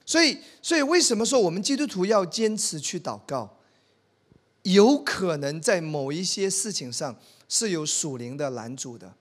[0.04, 3.57] 所以，所以为什么说我们基督徒要坚持去祷告？
[4.62, 7.14] 有可能在某一些事情上
[7.48, 9.14] 是有属灵的拦阻的，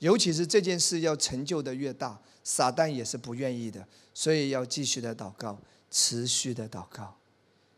[0.00, 3.86] 尤其是这件事要成就的越大，撒旦也是不愿意的。
[4.12, 5.58] 所以要继续的祷告，
[5.90, 7.16] 持续的祷告。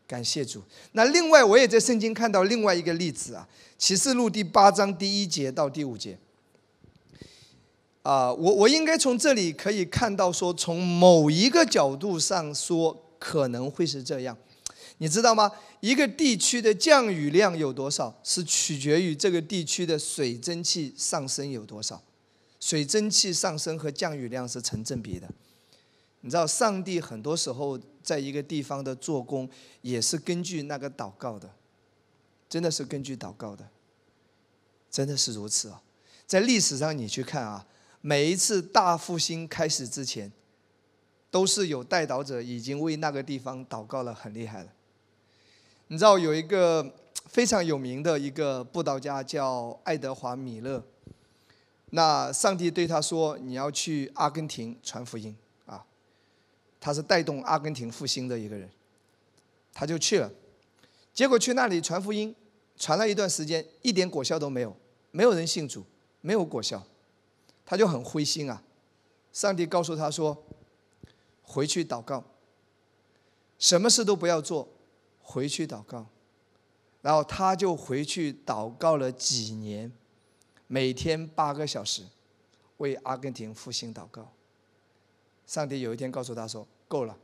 [0.05, 0.61] 感谢主。
[0.91, 3.47] 那另外，我也在圣经看到另外一个例子啊，
[3.77, 6.17] 《启示录》第八章第一节到第五节。
[8.01, 14.37] 啊，我我应该从这里可以看到，说从某一个角度上说，可能会是这样。
[14.97, 15.51] 你知道吗？
[15.79, 22.01] 一个地区的降雨量有多少，是取决于这个地区的水蒸气上升有多少。
[22.63, 25.27] 水蒸气上升和降雨量是成正比的。
[26.21, 29.49] 你知道，上帝很多时候在一个地方的做工，
[29.81, 31.49] 也是根据那个祷告的，
[32.47, 33.67] 真的是根据祷告的，
[34.89, 35.81] 真的是如此啊！
[36.25, 37.67] 在历史上你去看啊，
[37.99, 40.31] 每一次大复兴开始之前，
[41.29, 44.71] 都是有代祷者已经为那个地方祷告了，很厉害了。
[45.87, 46.95] 你知道有一个
[47.25, 50.81] 非常有名的一个布道家叫爱德华米勒，
[51.95, 55.35] 那上帝对他说：“你要去阿根廷传福音
[55.67, 55.85] 啊。”
[56.81, 58.67] 他是带动阿根廷复兴的一个人，
[59.71, 60.31] 他就去了，
[61.13, 62.35] 结果去那里传福音，
[62.75, 64.75] 传了一段时间，一点果效都没有，
[65.11, 65.85] 没有人信主，
[66.21, 66.83] 没有果效，
[67.63, 68.63] 他就很灰心啊。
[69.31, 70.43] 上帝告诉他说
[71.43, 72.23] ：“回去祷告，
[73.59, 74.67] 什么事都不要做，
[75.21, 76.07] 回去祷告。”
[77.03, 79.91] 然后他就回去祷告了几年，
[80.73, 82.01] 每天八个小时，
[82.77, 84.33] 为阿根廷复兴祷告。
[85.45, 87.15] 上帝有一天告诉他说：“够了。”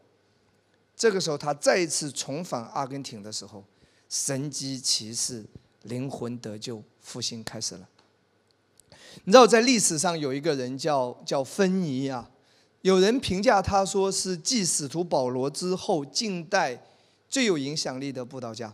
[0.95, 3.63] 这个时候，他再一次重返阿根廷的时候，
[4.07, 5.43] 神机骑士
[5.81, 7.89] 灵魂得救，复兴开始了。
[9.23, 12.29] 你知道，在历史上有一个人叫叫芬尼啊，
[12.83, 16.79] 有人评价他说是继使徒保罗之后，近代
[17.27, 18.71] 最有影响力的布道家。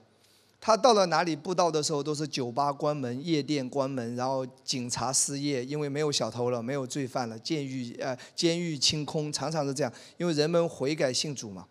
[0.65, 11.67] 他到了哪里布道的时候，都是酒吧关门、夜店关门，然后警察失业，因为没有小偷了，没有罪犯了，监狱呃监狱清空，常常是这样，因为人们悔改信主嘛。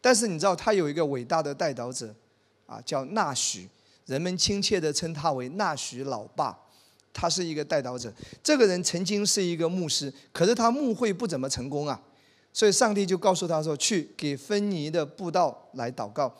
[0.00, 2.14] 但是你知道，他有一个伟大的代祷者，
[2.64, 3.68] 啊，叫纳许，
[4.06, 6.58] 人们亲切地称他为纳许老爸，
[7.12, 8.10] 他是一个代祷者。
[8.42, 12.00] 这个人曾经是一个牧师，可是他牧会不怎么成功啊，
[12.50, 16.34] 所以上帝就告诉他说，去给芬尼的布道来祷告。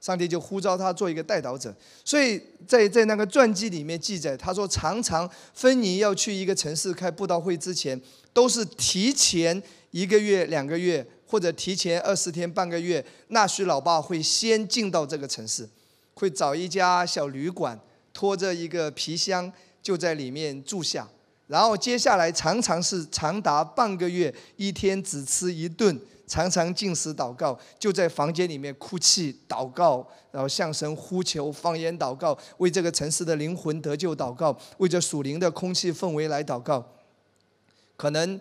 [0.00, 1.74] 上帝就呼召他做一个代祷者，
[2.04, 8.00] 所以在在那个传记里面记载，他说常常芬尼要去一个城市开布道会之前，
[8.32, 15.68] 都是提前一个月、两个月，或者提前二十天、半个月，纳许老爸会先进到这个城市，
[16.14, 17.78] 会找一家小旅馆，
[18.14, 21.06] 拖着一个皮箱就在里面住下，
[21.46, 26.00] 然后接下来常常是长达半个月，一天只吃一顿。
[26.30, 36.86] 常常进食祷告，就在房间里面哭泣祷告，然后向神呼求方言祷告，为这个城市的灵魂得救祷告，为这属灵的空气氛围来祷告。
[37.96, 38.40] 可能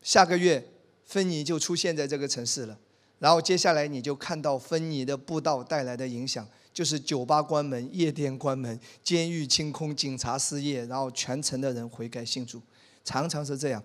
[0.00, 0.66] 下个月
[1.04, 2.78] 芬尼就出现在这个城市了，
[3.18, 12.62] 然后接下来你就看到芬尼的布道带来的影响，就是酒吧关门、夜店关门、监狱清空、警察失业，然后全城的人悔改信主，
[13.04, 13.82] 常常是这样。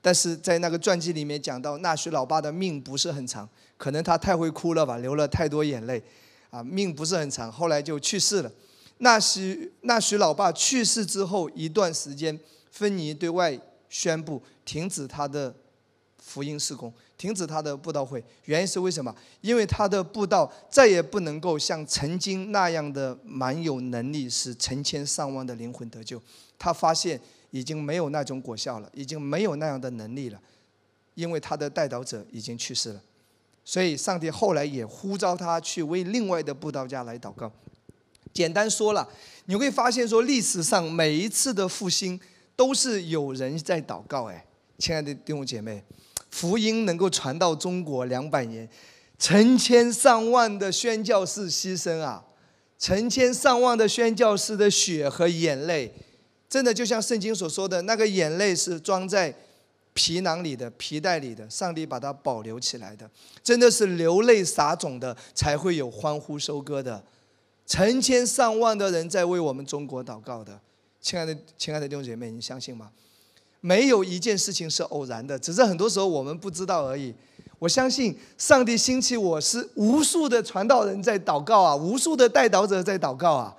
[0.00, 6.02] 但是在那个传记里面讲到，纳许老爸的命不是很长，可能他太会哭了吧，流了太多眼泪，
[6.50, 8.50] 啊，命不是很长，后来就去世了。
[8.98, 12.38] 纳许纳许老爸去世之后一段时间，
[12.70, 15.54] 芬尼对外宣布停止他的
[16.18, 18.22] 福音施工，停止他的布道会。
[18.44, 19.14] 原因是为什么？
[19.40, 26.20] 因为他的布道再也不能够像曾经那样的蛮有能力，使成千上万的灵魂得救。
[26.58, 27.20] 他发现
[27.50, 30.40] 已经没有那种果效了，已经没有那样的能力了，
[31.14, 33.02] 因为他的带导者已经去世了。
[33.64, 37.52] 所以上帝后来也呼召他去为另外的布道家来祷告。
[38.32, 39.08] 简单说了，
[39.46, 42.18] 你会发现说历史上每一次的复兴
[42.54, 44.24] 都是有人在祷告。
[44.24, 44.44] 哎，
[44.78, 45.82] 亲爱的弟兄姐妹，
[46.30, 48.68] 福音能够传到中国两百年，
[49.18, 52.24] 成千上万的宣教士牺牲啊，
[52.78, 55.92] 成千上万的宣教士的血和眼泪，
[56.48, 59.34] 真的就像圣经所说的那个眼泪是装在
[59.92, 63.10] 皮囊里的、皮带里的，上帝把它保留起来的，
[63.42, 67.02] 真的是流泪撒种的，才会有欢呼收割的。
[67.66, 70.58] 成千上万的人在为我们中国祷告的，
[71.02, 72.90] 亲爱的亲爱的弟兄姐妹，你相信吗？
[73.60, 77.12] 没有一件事情是偶然的，只是很多时候我们不知道而已。
[77.58, 83.54] 我相信上帝兴起我是无数的传道人在祷告啊，无数的带导者在祷告啊。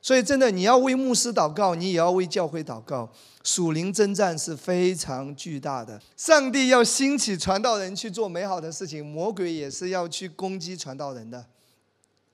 [0.00, 3.10] 所以真的，你要为牧师祷告，你也要为教会祷告。
[3.44, 11.44] 属灵征战是非常巨大的，上帝要兴起传道人去做美好的事情，魔鬼也是要去攻击传道人的。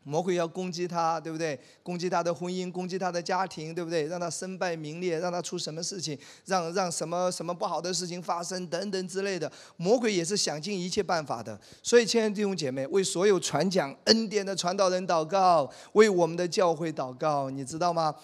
[0.04, 1.58] 魔鬼要攻击他，对不对？
[1.82, 4.06] 攻击他的婚姻，攻击他的家庭，对不对？
[4.06, 9.50] 让他身败名裂，让他出什么事情，让让什么什么不好的事情发生，等等之类的。
[9.76, 11.58] 魔鬼也是想尽一切办法的。
[11.82, 17.48] 所以，亲爱的弟兄姐妹，为所有传讲恩典的传道人祷告，为我们的教会祷告。
[17.48, 18.14] 你知道吗？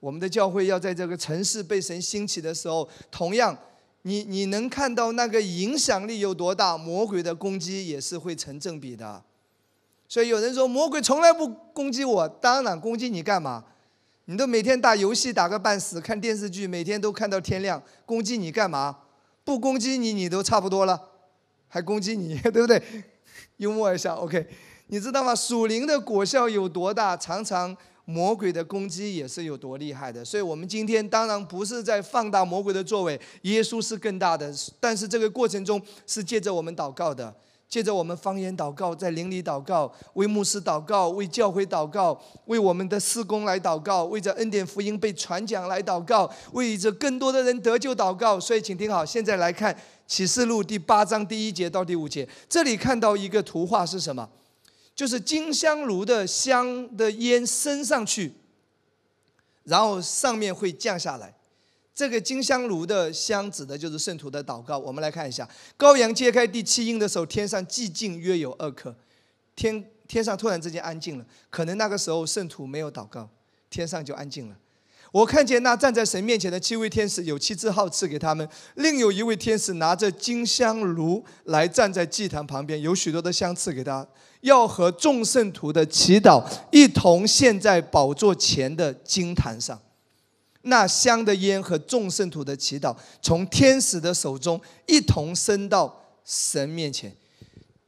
[0.00, 3.58] 我们的教会要在这个城市被神兴起的时候，同样，
[4.02, 9.22] 你你能看到那个影响力有多大，魔鬼的攻击也是会成正比的。
[10.14, 13.64] 所以有人说魔鬼从来不攻击我，当然攻击你干嘛？
[14.26, 18.98] 你都每天打游戏打个半死，看电视剧每天都看到天亮，攻击你干嘛？
[19.42, 21.10] 不攻击你你都差不多了，
[21.66, 22.80] 还攻击你， 对不对？
[23.56, 24.46] 幽默一下，OK？
[24.86, 25.34] 你知道吗？
[25.34, 27.16] 属灵的果效有多大？
[27.16, 30.24] 常常魔鬼的攻击也是有多厉害的。
[30.24, 37.34] 所以我们今天当然不是在放大魔鬼的作为，耶稣是更大的，但是这个过程中是借着我们祷告的。
[37.68, 48.38] 借着我们方言祷告，在灵里祷告，为牧师祷告，为教会祷告，为我们的施工来祷告，为着恩典福音被传讲来祷告，为着更多的人得救祷告。
[48.38, 54.28] 所以，请听好，现在来看启示录第八章第一节到第五节，这里看到一个图画是什么？
[54.94, 58.32] 就是金香炉的香的烟升上去，
[59.64, 61.34] 然后上面会降下来。
[61.94, 64.76] 这个金香炉的香指的就是圣徒的祷告。
[64.76, 68.94] 我们来看一下，羔羊揭开第七印的时候，天上寂静约有二刻，
[69.54, 71.24] 天天上突然之间安静了。
[71.50, 73.28] 可能那个时候圣徒没有祷告，
[73.70, 74.56] 天上就安静了。
[75.12, 84.04] 我看见那站在神面前的七位天使，有七支号赐给他们，另有一位天使拿着金香炉来站在祭坛旁边，有许多的香赐给他，
[84.40, 89.80] 要和众圣徒的祈祷一同献在宝座前的金坛上。
[90.64, 97.14] 那香的烟和众圣徒的祈祷，从天使的手中一同升到神面前。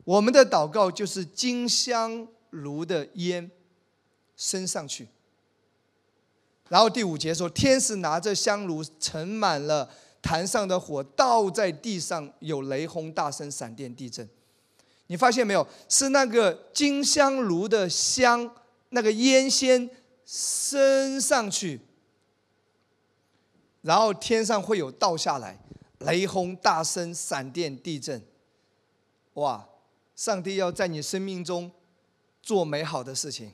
[0.05, 3.51] 我们的祷告就是金香炉的烟
[4.37, 5.09] 升上去。
[6.69, 9.89] 然后第五节说，天使拿着香炉盛满了
[10.21, 14.29] 坛上的火，倒在地上，有雷轰、大声、闪电、地震。
[15.07, 15.67] 你发现没有？
[15.89, 18.51] 是那个金香炉的香，
[18.91, 19.89] 那个烟先
[20.25, 21.81] 升上去。
[23.87, 25.57] 然后天上会有倒下来，
[26.01, 28.21] 雷轰、大声、闪电、地震，
[29.35, 29.65] 哇！
[30.17, 31.71] 上帝要在你生命中
[32.43, 33.53] 做美好的事情，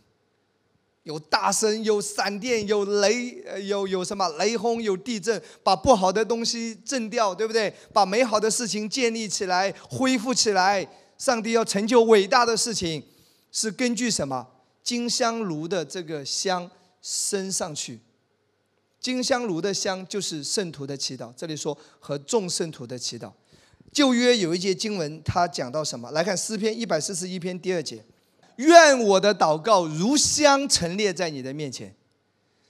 [1.03, 7.75] 有大声、有闪电、有雷，有有什么雷轰、有地震，把不好的东西震掉，对不对？
[7.93, 10.89] 把美好的事情建立起来、恢复起来。
[11.19, 13.05] 上帝要成就伟大的事情，
[13.51, 14.49] 是根据什么？
[14.83, 16.71] 金香炉的这个香
[17.03, 18.01] 升上去。
[19.03, 21.31] 金香炉的香就是圣徒的祈祷。
[21.37, 23.31] 这里说和众圣徒的祈祷。
[23.91, 26.11] 旧约有一节经文，它讲到什么？
[26.13, 28.03] 来看诗篇一百四十一篇第二节：
[28.57, 31.95] 愿我的祷告如香陈列在你的面前。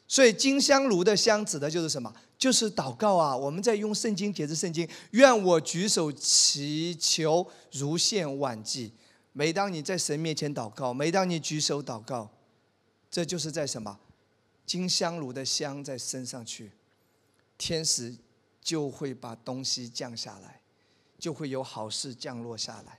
[0.09, 2.13] 所以金香炉的香指的就是什么？
[2.37, 3.37] 就是祷告啊！
[3.37, 4.87] 我们在用圣经解释圣经。
[5.13, 8.93] 愿我举手祈求如献万祭。
[9.33, 12.29] 每当你在神面前祷告，每当你举手祷告，
[13.11, 13.99] 这就是在什么？
[14.65, 16.73] 金香炉的香在升上去，
[17.59, 18.15] 天使
[18.61, 20.61] 就会把东西降下来，
[21.19, 22.99] 就会有好事降落下来。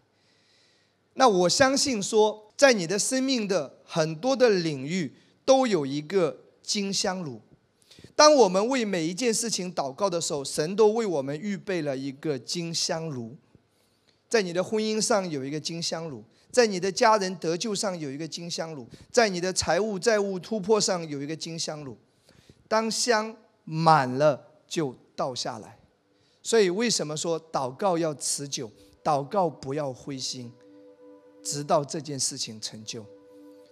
[1.15, 5.13] 那我相信说，在你的生命的很多的领域
[5.45, 7.41] 都有一个金香炉。
[8.15, 13.35] 当我们为每一件事情祷告的时候，神都为我们预备了一个金香炉。
[14.29, 16.23] 在你的婚姻上有一个金香炉，
[16.53, 21.97] 在你的家人得救上有一个金香炉，在你的财务债务突破上有一个金香炉。
[22.67, 25.79] 当香满了，就倒下来。
[26.43, 28.69] 所以为什么说祷告要持久？
[29.03, 30.53] 祷告不要灰心，
[31.43, 33.03] 直到这件事情成就。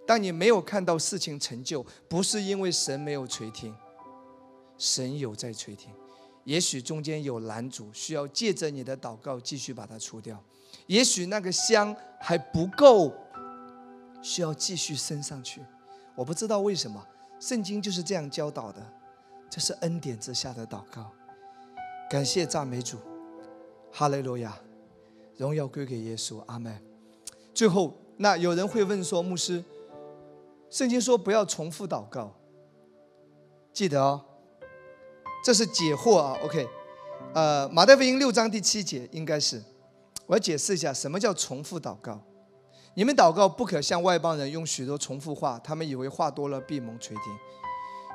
[0.04, 3.72] 当你没有看到事情成就，不是因为神没有垂听，
[4.76, 5.88] 神有在垂听。
[6.42, 10.42] 也许中间有拦阻，需要借着你的祷告继续把它除掉。
[10.86, 13.12] 也许那个香还不够，
[14.20, 15.62] 需要继续升上去。
[16.14, 17.06] 我不知道为什么，
[17.40, 18.80] 圣经就是这样教导的。
[19.50, 21.10] 这是恩典之下的祷告。
[22.08, 22.98] 感谢赞美主，
[23.90, 24.58] 哈利路亚，
[25.36, 26.82] 荣耀归给耶稣，阿门。
[27.54, 29.62] 最后，那有人会问说，牧师，
[30.70, 32.34] 圣经说不要重复祷告，
[33.72, 34.24] 记得哦。
[35.44, 36.68] 这是解惑啊，OK，
[37.34, 39.62] 呃，马太福音六章第七节应该是，
[40.32, 42.18] 我解释一下什么叫重复祷告。
[42.94, 47.24] 你们祷告不可像外邦人用许多重复话，他们以为话多了闭蒙垂听。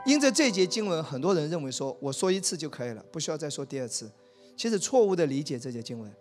[0.04, 4.12] 因着这节经文，很多人认为说我说一次就可以了，不需要再说第二次。
[4.56, 6.12] 其实错误的理解这节经文。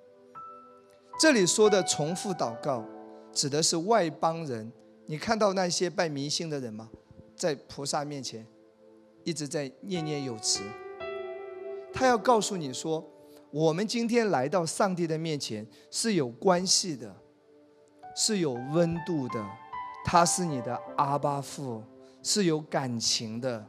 [1.19, 2.85] 这里说的重复祷告，
[3.33, 4.71] 指的是外邦人。
[5.07, 6.91] 你看到那些拜迷信的人吗？
[7.35, 8.47] 在菩萨面前
[9.25, 10.61] 一直在念念有词。
[11.91, 13.03] 他要告诉你说，
[13.51, 17.15] 我们今天来到上帝的面前是有关系的，
[18.15, 19.45] 是有温度的。
[20.05, 21.83] 他是你的阿巴父，
[22.23, 23.67] 是有感情的，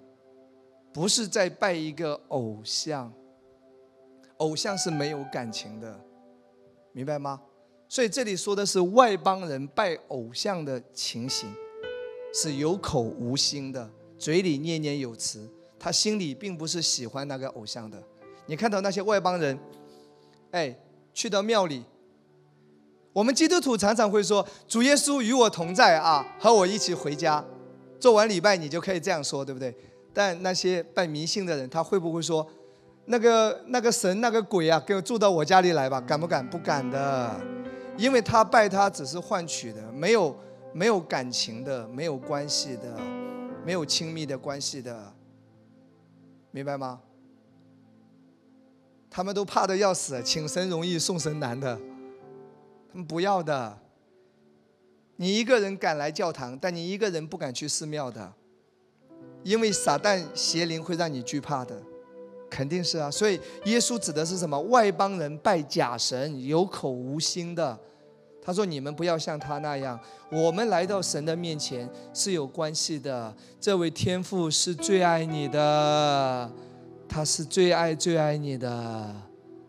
[0.93, 3.11] 不是在拜一个偶像。
[4.37, 5.99] 偶像是没有感情的，
[6.91, 7.41] 明白吗？
[7.89, 11.51] 所以这里说的是外邦人拜偶像的情形，
[12.31, 15.49] 是有口无心的，嘴里念念有词，
[15.79, 17.99] 他心里并不是喜欢那个偶像的。
[18.47, 19.57] 你看到那些外邦人，
[20.51, 20.75] 哎，
[21.13, 21.83] 去到庙里，
[23.13, 27.43] 我们基督徒常常会说：“主耶稣与我同在啊，和我一起回家。”
[27.99, 29.75] 做完礼拜你就可以这样说，对不对？
[30.13, 32.47] 但那些拜迷信的人，他会不会说
[33.05, 36.47] ：“那个那个神那个鬼啊，给我住到我家里来吧？”敢不敢？
[36.47, 37.35] 不敢的，
[37.97, 40.37] 因为他拜他只是换取的，没有
[40.73, 42.97] 没有感情的，没有关系的，
[43.65, 45.11] 没有亲密的关系的，
[46.51, 47.01] 明白吗？
[49.09, 51.79] 他们都怕的要死，请神容易送神难的，
[52.91, 53.77] 他们不要的。
[55.15, 58.31] 你一个人敢来教堂，但你一个人不敢去寺庙的，
[59.43, 61.81] 因为撒旦邪灵会让你惧怕的，
[62.49, 63.09] 肯定是啊。
[63.09, 64.59] 所以耶稣指的是什么？
[64.61, 67.79] 外邦人拜假神，有口无心的。
[68.39, 69.99] 他说：“你们不要像他那样，
[70.31, 73.35] 我们来到神的面前是有关系的。
[73.59, 76.49] 这位天父是最爱你的。”
[77.07, 79.15] 他是最爱最爱你的，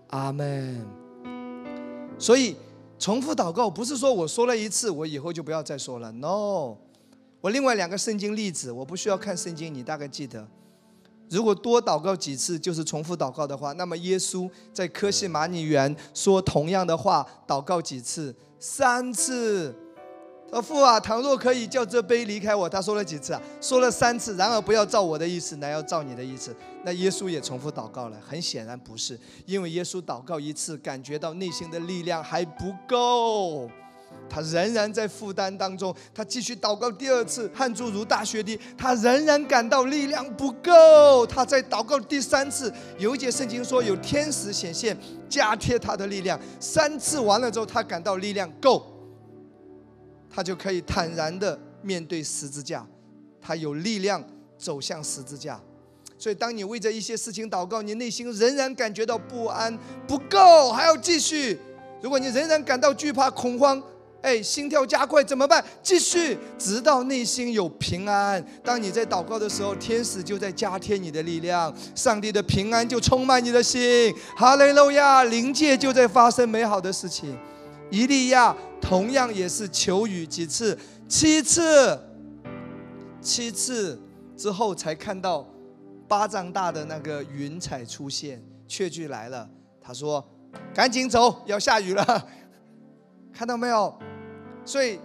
[0.08, 0.84] 阿门。
[2.18, 2.56] 所以
[2.98, 6.10] 重复祷告不是说我说了一次，我以后就不要再说了。
[6.12, 6.76] No，
[7.40, 10.46] 我另外两个圣经例子，我不需要看圣经，你大概记得。
[11.30, 18.34] 如果多祷告几次就是重复祷告的话，那么耶稣在科西玛尼园说同样的话，祷告几次？
[18.58, 19.74] 三次。
[20.50, 23.42] 呃，父啊，倘若可以叫这杯离开我，他说了几次啊？
[23.60, 24.34] 说了三次。
[24.36, 26.56] 然而不要照我的意思，乃要照你的意思。
[26.84, 28.16] 那耶稣也重复祷告了。
[28.26, 33.70] 很显然不是，因为耶稣祷告一次，感觉到内心的力量还不够，
[34.30, 35.94] 他仍然在负担当中。
[36.14, 41.26] 他继续祷告第二次，汗珠如大雪滴，他仍然感到力量不够。
[41.26, 44.96] 他在祷告第三次，有一节圣经说有天使显现，
[45.28, 46.40] 加添他的力量。
[46.58, 48.94] 三次完了之后，他感到力量够。
[50.38, 52.86] 他就可以坦然的面对十字架，
[53.42, 54.24] 他有力量
[54.56, 55.60] 走向十字架。
[56.16, 61.58] 所以，当你为着一些事情祷告，你内心仍然感觉到不安，不够，还要继续。
[62.00, 63.82] 如果你仍然感到惧怕、恐慌，
[64.22, 65.64] 哎，心跳加快，怎么办？
[65.82, 68.40] 继续，直到内心有平安。
[68.62, 74.14] 当你在祷告的时候，天使就在加添你的力量，上帝的平安就充满你的心。
[74.36, 77.36] 哈利路亚，灵界就在发生美好的事情。
[77.90, 80.78] 伊利亚同样也是求雨几次，
[81.08, 81.98] 七次，
[83.20, 83.98] 七次
[84.36, 85.46] 之后才看到
[86.06, 89.48] 巴掌大的那个云彩出现，雀句来了。
[89.80, 90.22] 他说
[90.74, 92.28] ：“赶紧走，要下雨了。
[93.32, 93.98] ”看到没有？
[94.64, 95.00] 所以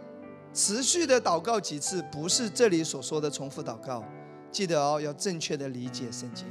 [0.54, 4.04] 持续的祷告几次，不是这里所说的重复祷告。
[4.52, 6.46] 记得哦，要正确的理解圣经。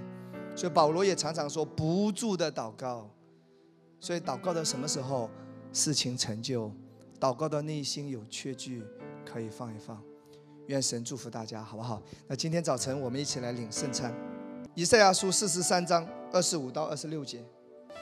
[0.56, 3.08] 所以保罗也常常说不住的祷告。
[4.00, 5.30] 所以祷告到什么时候？
[5.72, 6.70] 事情成就，
[7.18, 8.82] 祷告的内心有缺句，
[9.24, 10.00] 可以放一放。
[10.66, 12.00] 愿神祝福大家，好不好？
[12.28, 14.14] 那今天早晨我们一起来领圣餐。
[14.74, 17.44] 以赛亚书四十三章二十五到二十六节，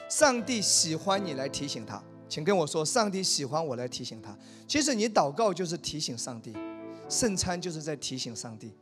[0.09, 4.37] 上帝喜欢你来提醒他，请跟我说，上帝喜欢我来提醒他。
[4.67, 6.53] 其实你祷告就是提醒上帝，
[7.09, 8.73] 圣餐就是在提醒上帝，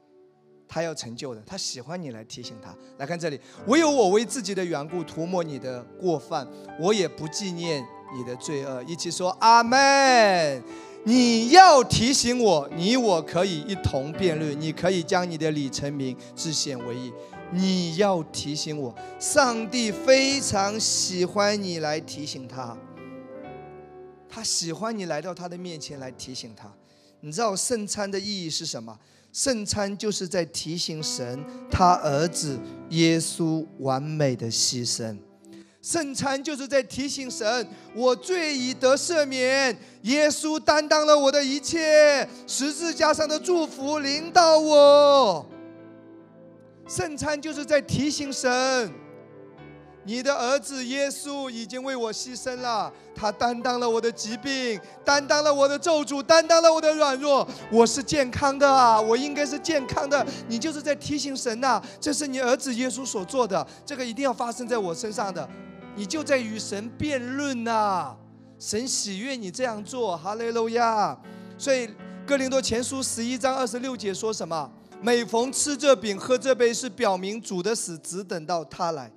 [0.67, 2.75] 他要成就的，他喜欢你来提醒他。
[2.97, 6.47] 来看这里，唯有我为自己的缘故涂抹你的过犯，
[6.79, 7.83] 我也不纪念
[8.15, 8.83] 你的罪恶。
[8.83, 10.63] 一起说阿门。
[11.05, 17.13] 你要提醒我，你我可以一同辩论，你可以将你的理成名，自显为义。
[17.51, 22.77] 你要提醒我，上帝非常喜欢你来提醒他。
[24.29, 26.71] 他喜欢你来到他的面前来提醒他，
[27.21, 28.99] 你知道圣餐的意义是什么？
[29.31, 32.59] 圣餐就是在提醒神，他儿子
[32.89, 35.17] 耶稣完美的牺牲。
[35.81, 41.17] 圣餐就是在提醒神，我罪已得赦免，耶稣担当了。
[41.17, 45.45] 我的一切，十字架上的祝福临到我。
[46.85, 48.91] 圣餐就是在提醒神。
[50.03, 53.89] 你的儿子耶稣已经为我牺牲了，他担当了。
[53.89, 55.53] 我的疾病，担当了。
[55.53, 56.73] 我的咒诅，担当了。
[56.73, 57.47] 我的软弱。
[57.71, 60.25] 我是健康的啊，我应该是健康的。
[60.47, 65.47] 你就是在提醒神呐，这是你儿子耶稣所做的，这个一定要发生在我身上的。
[65.95, 68.15] 你就在与神辩论呐，
[68.57, 71.17] 神喜悦你这样做，哈利路亚。
[71.57, 71.89] 所以
[72.25, 74.71] 哥林多前书十一章二十六节说什么？
[75.01, 79.11] 每逢吃这饼喝这杯，是表明主的死，只等到他来。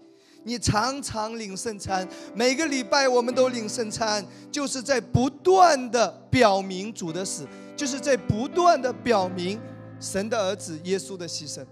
[0.44, 7.46] 你常常领圣餐，每个礼拜我们都领圣餐，就是在不断的表明主的死，
[7.76, 9.60] 就是在不断的表明
[10.00, 11.64] 神的儿子耶稣的牺牲，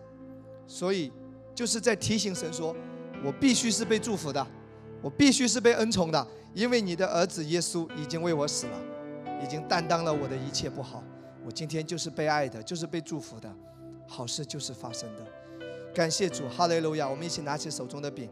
[0.69, 1.13] 所以
[1.53, 2.75] 就是在提醒神说：
[3.25, 4.47] 我必须是被祝福的，
[5.03, 8.79] 我必须是被恩宠的，因为你的儿子耶稣已经为我死了，
[9.43, 11.03] 已经担当了我的一切不好，
[11.45, 13.51] 我今天就是被爱的，就是被祝福的，
[14.07, 15.25] 好事就是发生的。
[15.95, 17.09] 感谢主，哈利路亚！
[17.09, 18.29] 我们一起拿起手中的饼。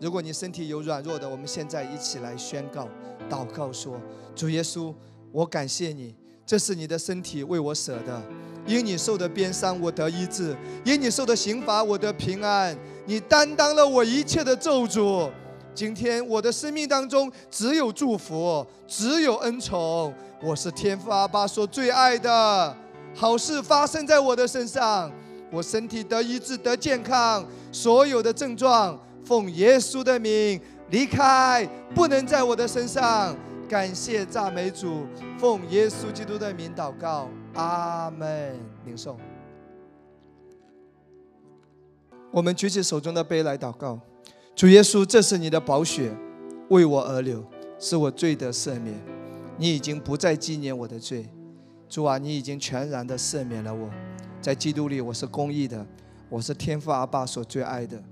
[0.00, 2.88] 如果你身体有软弱的，我们现在一起来宣告、
[3.30, 4.00] 祷告说
[4.36, 4.94] ：“主耶稣，
[5.32, 6.14] 我感谢你，
[6.44, 8.22] 这是你的身体为我舍的，
[8.66, 10.54] 因你受的鞭伤，我得医治；
[10.84, 12.76] 因你受的刑罚，我得平安。
[13.06, 15.30] 你担当了我一切的咒诅。
[15.78, 20.12] 今天我的生命当中只有祝福，只有恩宠。
[20.42, 22.76] 我是天父阿爸所最爱的，
[23.14, 25.08] 好事发生在我的身上，
[25.52, 30.60] 我身体得医治、得健康，所有的症状。”奉耶稣的名
[30.90, 31.64] 离开，
[31.94, 33.36] 不能在我的身上。
[33.68, 35.06] 感谢赞美主，
[35.38, 38.58] 奉耶稣基督的名祷告，阿门。
[38.84, 39.16] 领受。
[42.32, 44.00] 我们举起手中的杯来祷告，
[44.58, 46.12] 主耶稣，这是你的宝血，
[46.68, 47.44] 为我而流，
[47.78, 48.92] 是我罪的赦免。
[49.56, 51.28] 你已经不再纪念我的罪，
[51.88, 53.88] 主啊，你已经全然的赦免了我，
[54.40, 55.86] 在基督里我是公义的，
[56.28, 58.02] 我是天父阿爸所最爱的。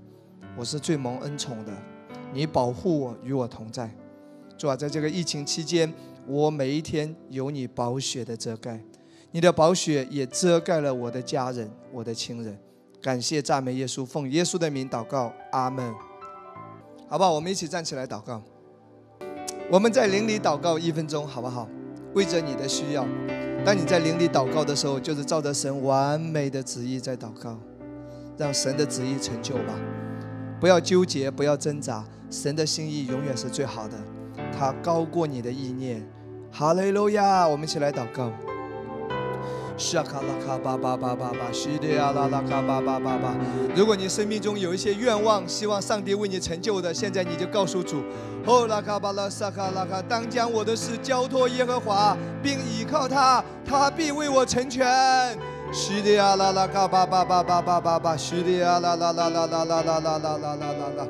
[0.57, 1.73] 我是最蒙恩宠的，
[2.31, 3.93] 你保护我，与我同在。
[4.57, 5.93] 主啊，在这个疫情期间，
[6.25, 8.81] 我每一天有你宝血的遮盖，
[9.31, 12.57] 你的宝血也遮盖了我的家人、我的亲人。
[13.01, 15.93] 感谢赞美耶稣，奉耶稣的名祷告，阿门。
[17.09, 17.31] 好不好？
[17.31, 18.41] 我们一起站起来祷告。
[19.71, 21.67] 我们在灵里祷告一分钟，好不好？
[22.13, 23.05] 为着你的需要。
[23.65, 27.57] 当你在灵里祷告的时候，就是照着神完美的旨意在祷告，
[28.37, 29.73] 让神的旨意成就吧。
[30.59, 33.97] 不要纠结，不要挣扎，神的心意永远是最好的，
[34.57, 36.05] 它高过你的意念。
[36.51, 37.47] 哈利路亚！
[37.47, 38.31] 我们一起来祷告。
[39.77, 43.35] 沙卡拉卡巴巴巴巴巴，西利亚拉拉卡巴巴巴巴。
[43.75, 48.01] 如果你生命中有一些愿望，希望上帝为你成就的，现在你就告诉主：
[48.45, 54.83] 哦拉卡巴拉萨卡拉卡，当将我的事交托耶和华，并倚靠他，他必为我成全。
[55.71, 61.07] 叙利亚拉拉卡巴巴巴巴巴巴巴，叙利亚啦啦啦啦啦啦啦啦啦啦啦啦，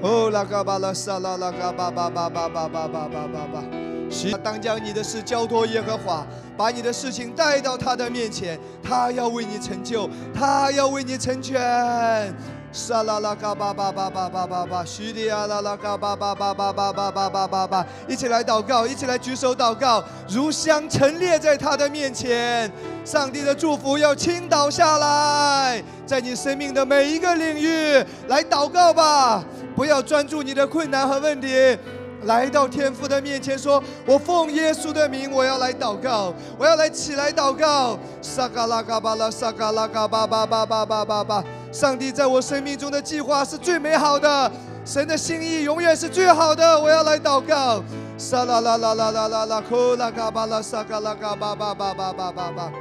[0.00, 3.08] 哦拉卡巴拉萨拉拉卡巴巴巴巴巴巴巴巴
[3.52, 3.93] 巴，是
[4.42, 6.26] 当将你的事交托耶和华，
[6.56, 12.34] 把你的事情带到他的面前，他要为你成就，他要为你成全。
[12.72, 22.68] 沙拉拉嘎巴巴巴巴巴巴巴，叙利亚拉拉嘎巴巴巴巴巴巴巴巴巴，一起来祷告，一起来举手祷告，如香陈列在他的面前，
[23.04, 29.44] 上帝的祝福要倾倒下来，在你生命的每一个领域来祷告吧，
[29.76, 31.78] 不要专注你的困难和问题。
[32.24, 41.44] 来到天父的面前，说：“我奉耶稣的名，我要来祷告，我要来起来祷告。”萨嘎拉嘎巴拉，萨嘎拉嘎巴巴巴巴巴巴巴。
[41.72, 44.50] 上帝在我生命中的计划是最美好的，
[44.84, 46.78] 神的心意永远是最好的。
[46.80, 47.82] 我要来祷告。
[48.16, 52.72] 萨啦啦啦啦啦啦啦，库拉嘎巴拉，萨嘎拉嘎巴巴巴巴巴巴巴。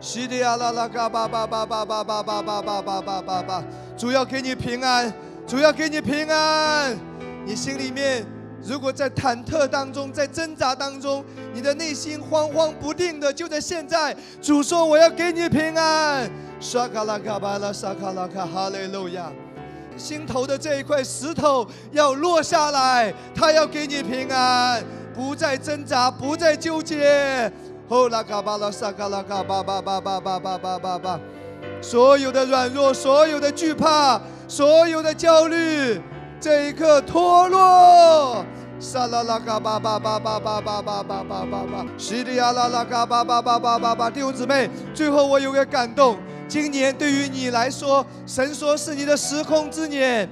[0.00, 3.64] 西利亚啦啦嘎巴巴巴巴巴巴巴巴巴巴巴。
[3.96, 5.12] 主要给你平安，
[5.46, 6.98] 主要给你平安。
[7.46, 8.26] 你心里面
[8.60, 11.24] 如果在忐忑当中，在挣扎当中，
[11.54, 16.28] 你的内心慌慌不定的，就在现在，主说我要给你平安。
[16.58, 19.30] 沙卡拉卡巴拉沙卡拉卡哈利路亚，
[19.96, 24.82] 心头的这一块石头要落下来，他要给你平安，
[25.14, 27.52] 不再挣扎，不再纠结。
[27.88, 31.20] 后拉卡巴拉沙卡拉卡巴巴巴巴巴巴巴巴巴，
[31.80, 36.00] 所有的软弱，所有的惧怕，所有的焦虑，
[36.40, 38.44] 这一刻脱落。
[38.78, 44.10] 沙拉拉嘎巴巴巴巴巴巴巴巴巴巴巴，西里亚拉拉嘎巴巴巴巴巴巴。
[44.10, 50.28] 弟兄姊妹，最后我有个感动，今年对于你来说，神说是你的时空之年，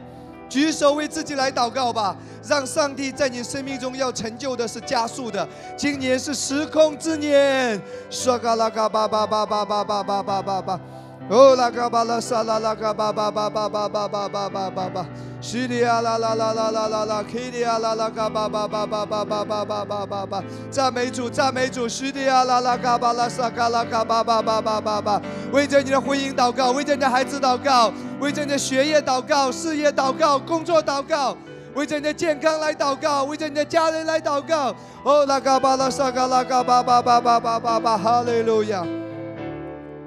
[0.46, 2.14] 举手为自己来祷告吧，
[2.46, 5.48] 让上帝在你生命中要成就的是加速的。
[5.74, 10.80] 今年是时空之年，沙嘎拉嘎巴巴巴巴巴巴巴巴巴巴。
[11.30, 15.06] 哦，拉嘎巴拉沙拉拉嘎巴巴巴巴巴巴巴巴巴巴巴，
[15.40, 27.90] 西里亚啦啦啦啦啦啦啦，基里亚啦啦嘎巴巴巴巴巴巴巴巴巴巴巴，赞美主，赞美主，西里亚啦啦嘎巴拉沙嘎拉嘎巴巴巴巴巴巴，为着你的婚姻祷告，为着你的孩子祷告，
[28.20, 31.34] 为着你的学业祷告，事业祷告，工作祷告，
[31.74, 34.74] 为着你的健康来祷告，为着你的家人来祷告。
[35.04, 38.86] 哦，拉嘎巴拉沙嘎拉嘎巴巴巴巴巴巴巴，哈利路亚，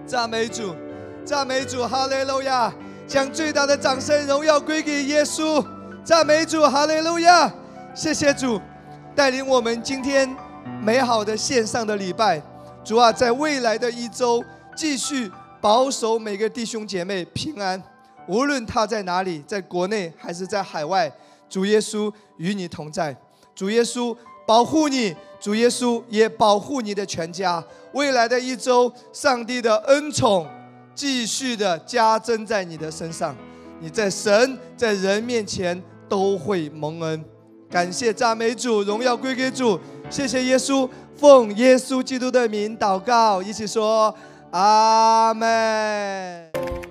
[0.06, 0.76] 赞美主。
[1.28, 2.74] 赞美主，哈利路亚！
[3.06, 5.62] 将最大的掌声、荣耀归给耶稣。
[6.02, 7.54] 赞美主，哈利路亚！
[7.94, 8.62] 谢谢主
[9.14, 10.34] 带领我们今天
[10.82, 12.42] 美好的线上的礼拜。
[12.82, 14.42] 主啊，在未来的一周，
[14.74, 15.30] 继续
[15.60, 17.84] 保守每个弟兄姐妹平安，
[18.30, 21.12] 无论他在哪里，在国内还是在海外，
[21.50, 23.14] 主耶稣与你同在。
[23.54, 24.16] 主耶稣
[24.48, 27.62] 保护你，主耶稣也保护你的全家。
[27.92, 30.48] 未来的一周，上帝的恩宠。
[30.98, 33.36] 继续的加增在你的身上，
[33.80, 35.80] 你在神在人面前
[36.10, 37.24] 都会蒙恩。
[37.70, 39.80] 感谢赞美主，荣耀归给主。
[40.10, 44.12] 谢谢耶稣，奉耶稣基督的名祷告，一起说
[44.50, 46.87] 阿门。